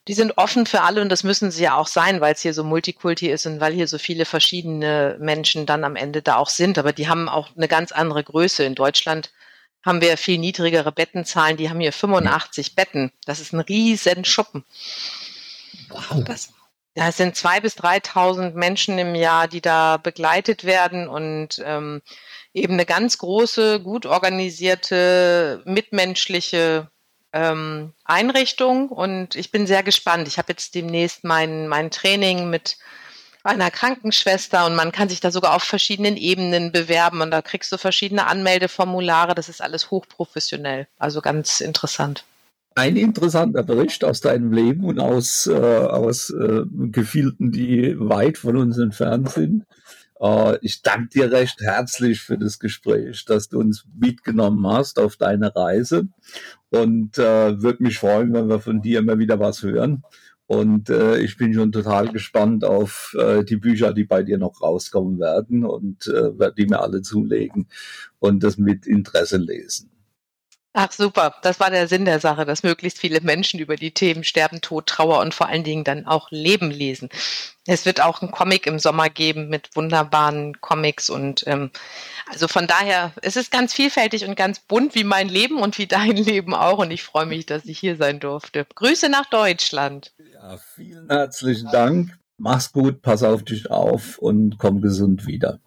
die 0.09 0.15
sind 0.15 0.39
offen 0.39 0.67
für 0.67 0.83
alle 0.83 1.03
und 1.03 1.09
das 1.09 1.25
müssen 1.25 1.51
sie 1.51 1.65
ja 1.65 1.77
auch 1.77 1.89
sein, 1.89 2.21
weil 2.21 2.35
es 2.35 2.41
hier 2.41 2.55
so 2.55 2.63
Multikulti 2.63 3.29
ist 3.29 3.47
und 3.47 3.61
weil 3.61 3.73
hier 3.73 3.89
so 3.89 3.99
viele 3.99 4.25
verschiedene 4.25 5.17
Menschen 5.19 5.67
dann 5.67 5.83
am 5.83 5.97
Ende 5.97 6.23
da 6.23 6.37
auch 6.37 6.49
sind. 6.49 6.79
Aber 6.79 6.93
die 6.93 7.09
haben 7.09 7.29
auch 7.29 7.57
eine 7.57 7.67
ganz 7.67 7.91
andere 7.91 8.23
Größe. 8.23 8.63
In 8.63 8.77
Deutschland 8.77 9.33
haben 9.85 10.01
wir 10.01 10.17
viel 10.17 10.39
niedrigere 10.39 10.93
Bettenzahlen. 10.93 11.57
Die 11.57 11.69
haben 11.71 11.81
hier 11.81 11.93
85 11.93 12.77
Betten. 12.77 13.11
Das 13.25 13.41
ist 13.41 13.53
ein 13.53 13.61
riesen 13.61 14.25
Schuppen. 14.25 14.65
Wow. 15.89 16.23
Das, 16.25 16.53
ja, 16.95 17.09
es 17.09 17.17
sind 17.17 17.35
zwei 17.35 17.61
bis 17.61 17.77
3.000 17.77 18.53
Menschen 18.53 18.99
im 18.99 19.17
Jahr, 19.17 19.49
die 19.49 19.61
da 19.61 19.97
begleitet 19.97 20.65
werden 20.65 21.09
und 21.09 21.61
ähm, 21.65 22.01
eben 22.55 22.75
eine 22.75 22.87
ganz 22.87 23.19
große, 23.19 23.81
gut 23.81 24.07
organisierte, 24.07 25.63
mitmenschliche 25.65 26.91
ähm, 27.37 27.93
Einrichtung 28.05 28.89
und 28.89 29.35
ich 29.35 29.51
bin 29.51 29.67
sehr 29.67 29.83
gespannt. 29.83 30.27
Ich 30.27 30.39
habe 30.39 30.53
jetzt 30.53 30.75
demnächst 30.75 31.23
mein, 31.23 31.69
mein 31.69 31.91
Training 31.91 32.49
mit 32.49 32.79
einer 33.43 33.71
Krankenschwester 33.71 34.67
und 34.67 34.75
man 34.75 34.91
kann 34.91 35.09
sich 35.09 35.21
da 35.21 35.31
sogar 35.31 35.55
auf 35.55 35.63
verschiedenen 35.63 36.17
Ebenen 36.17 36.73
bewerben 36.73 37.21
und 37.21 37.31
da 37.31 37.43
kriegst 37.43 37.71
du 37.71 37.77
verschiedene 37.77 38.27
Anmeldeformulare. 38.27 39.35
Das 39.35 39.49
ist 39.49 39.61
alles 39.61 39.91
hochprofessionell, 39.91 40.89
also 40.99 41.21
ganz 41.21 41.61
interessant. 41.61 42.25
Ein 42.75 42.97
interessanter 42.97 43.63
Bericht 43.63 44.05
aus 44.05 44.21
deinem 44.21 44.53
Leben 44.53 44.85
und 44.85 44.99
aus, 44.99 45.47
äh, 45.47 45.55
aus 45.55 46.31
äh, 46.31 46.63
Gefilden, 46.91 47.53
die 47.53 47.95
weit 47.99 48.39
von 48.39 48.57
uns 48.57 48.79
entfernt 48.79 49.31
sind. 49.31 49.65
Äh, 50.21 50.59
ich 50.63 50.83
danke 50.83 51.09
dir 51.09 51.33
recht 51.33 51.61
herzlich 51.61 52.21
für 52.21 52.39
das 52.39 52.59
Gespräch, 52.59 53.25
dass 53.25 53.49
du 53.49 53.61
uns 53.61 53.87
mitgenommen 53.99 54.67
hast 54.67 54.99
auf 54.99 55.17
deine 55.17 55.55
Reise 55.55 56.09
und 56.71 57.19
äh, 57.19 57.63
würde 57.63 57.83
mich 57.83 57.99
freuen, 57.99 58.33
wenn 58.33 58.49
wir 58.49 58.61
von 58.61 58.83
dir 58.83 59.01
immer 59.01 59.19
wieder 59.19 59.39
was 59.39 59.63
hören. 59.63 60.03
Und 60.49 60.91
äh, 60.91 61.19
ich 61.19 61.37
bin 61.37 61.53
schon 61.55 61.73
total 61.73 62.09
gespannt 62.09 62.65
auf 62.65 63.17
äh, 63.19 63.43
die 63.43 63.57
Bücher, 63.57 63.93
die 63.93 64.05
bei 64.05 64.23
dir 64.23 64.39
noch 64.39 64.63
rauskommen 64.63 65.19
werden 65.19 65.65
und 65.65 66.07
äh, 66.07 66.39
werde 66.39 66.55
die 66.57 66.67
mir 66.67 66.81
alle 66.81 67.03
zulegen 67.03 67.67
und 68.21 68.45
das 68.45 68.57
mit 68.57 68.87
Interesse 68.87 69.39
lesen. 69.39 69.91
Ach 70.79 70.93
super, 70.93 71.35
das 71.41 71.59
war 71.59 71.71
der 71.71 71.89
Sinn 71.89 72.05
der 72.05 72.21
Sache, 72.21 72.45
dass 72.45 72.63
möglichst 72.63 72.99
viele 72.99 73.23
Menschen 73.23 73.59
über 73.59 73.77
die 73.77 73.93
Themen 73.93 74.25
Sterben, 74.25 74.61
Tod, 74.61 74.87
Trauer 74.87 75.21
und 75.21 75.33
vor 75.33 75.49
allen 75.49 75.65
Dingen 75.65 75.85
dann 75.85 76.07
auch 76.07 76.31
Leben 76.31 76.71
lesen. 76.71 77.09
Es 77.67 77.87
wird 77.87 78.03
auch 78.03 78.21
einen 78.21 78.31
Comic 78.31 78.67
im 78.67 78.79
Sommer 78.79 79.09
geben 79.09 79.49
mit 79.49 79.75
wunderbaren 79.75 80.61
Comics 80.61 81.09
und 81.09 81.47
ähm, 81.47 81.71
also 82.31 82.47
von 82.47 82.67
daher, 82.67 83.15
es 83.23 83.37
ist 83.37 83.51
ganz 83.51 83.73
vielfältig 83.73 84.27
und 84.27 84.37
ganz 84.37 84.61
bunt 84.61 84.95
wie 84.95 85.05
mein 85.05 85.31
Leben 85.31 85.61
und 85.61 85.79
wie 85.79 85.87
dein 85.87 86.15
Leben 86.17 86.53
auch 86.53 86.77
und 86.77 86.91
ich 86.91 87.03
freue 87.03 87.25
mich, 87.25 87.47
dass 87.47 87.65
ich 87.65 87.79
hier 87.79 87.97
sein 87.97 88.21
durfte. 88.21 88.67
Grüße 88.75 89.09
nach 89.09 89.31
Deutschland. 89.31 90.13
Ja, 90.35 90.59
vielen 90.59 91.09
herzlichen 91.09 91.71
Dank. 91.73 92.19
Mach's 92.37 92.71
gut, 92.71 93.01
pass 93.01 93.23
auf 93.23 93.45
dich 93.45 93.71
auf 93.71 94.19
und 94.19 94.59
komm 94.59 94.83
gesund 94.83 95.27
wieder. 95.27 95.59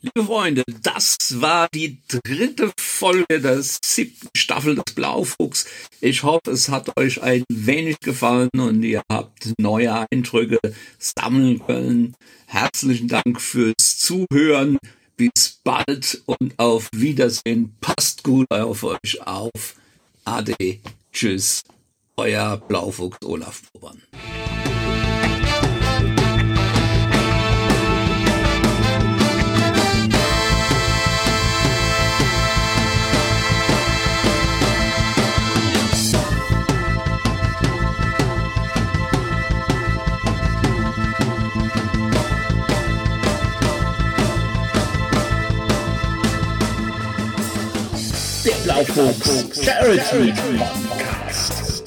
Liebe 0.00 0.26
Freunde, 0.26 0.64
das 0.82 1.16
war 1.40 1.68
die 1.72 2.02
dritte 2.08 2.72
Folge 2.78 3.40
der 3.40 3.62
siebten 3.62 4.28
Staffel 4.36 4.74
des 4.74 4.94
Blaufuchs. 4.94 5.66
Ich 6.00 6.22
hoffe, 6.22 6.50
es 6.50 6.68
hat 6.68 6.96
euch 6.98 7.22
ein 7.22 7.44
wenig 7.48 8.00
gefallen 8.00 8.50
und 8.56 8.82
ihr 8.82 9.02
habt 9.10 9.52
neue 9.58 10.06
Eindrücke 10.10 10.58
sammeln 10.98 11.64
können. 11.64 12.16
Herzlichen 12.46 13.08
Dank 13.08 13.40
fürs 13.40 13.98
Zuhören. 13.98 14.78
Bis 15.16 15.60
bald 15.62 16.22
und 16.26 16.58
auf 16.58 16.88
Wiedersehen. 16.92 17.76
Passt 17.80 18.24
gut 18.24 18.50
auf 18.50 18.82
euch 18.82 19.24
auf. 19.24 19.76
Ade. 20.24 20.56
Tschüss. 21.12 21.62
Euer 22.16 22.56
Blaufuchs 22.56 23.18
Olaf 23.24 23.62
Probern. 23.72 24.02
Folks 49.10 49.60
Charity, 49.60 50.30
Podcast. 50.32 51.82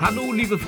Hallo, 0.00 0.32
liebe 0.32 0.58
Freunde 0.58 0.62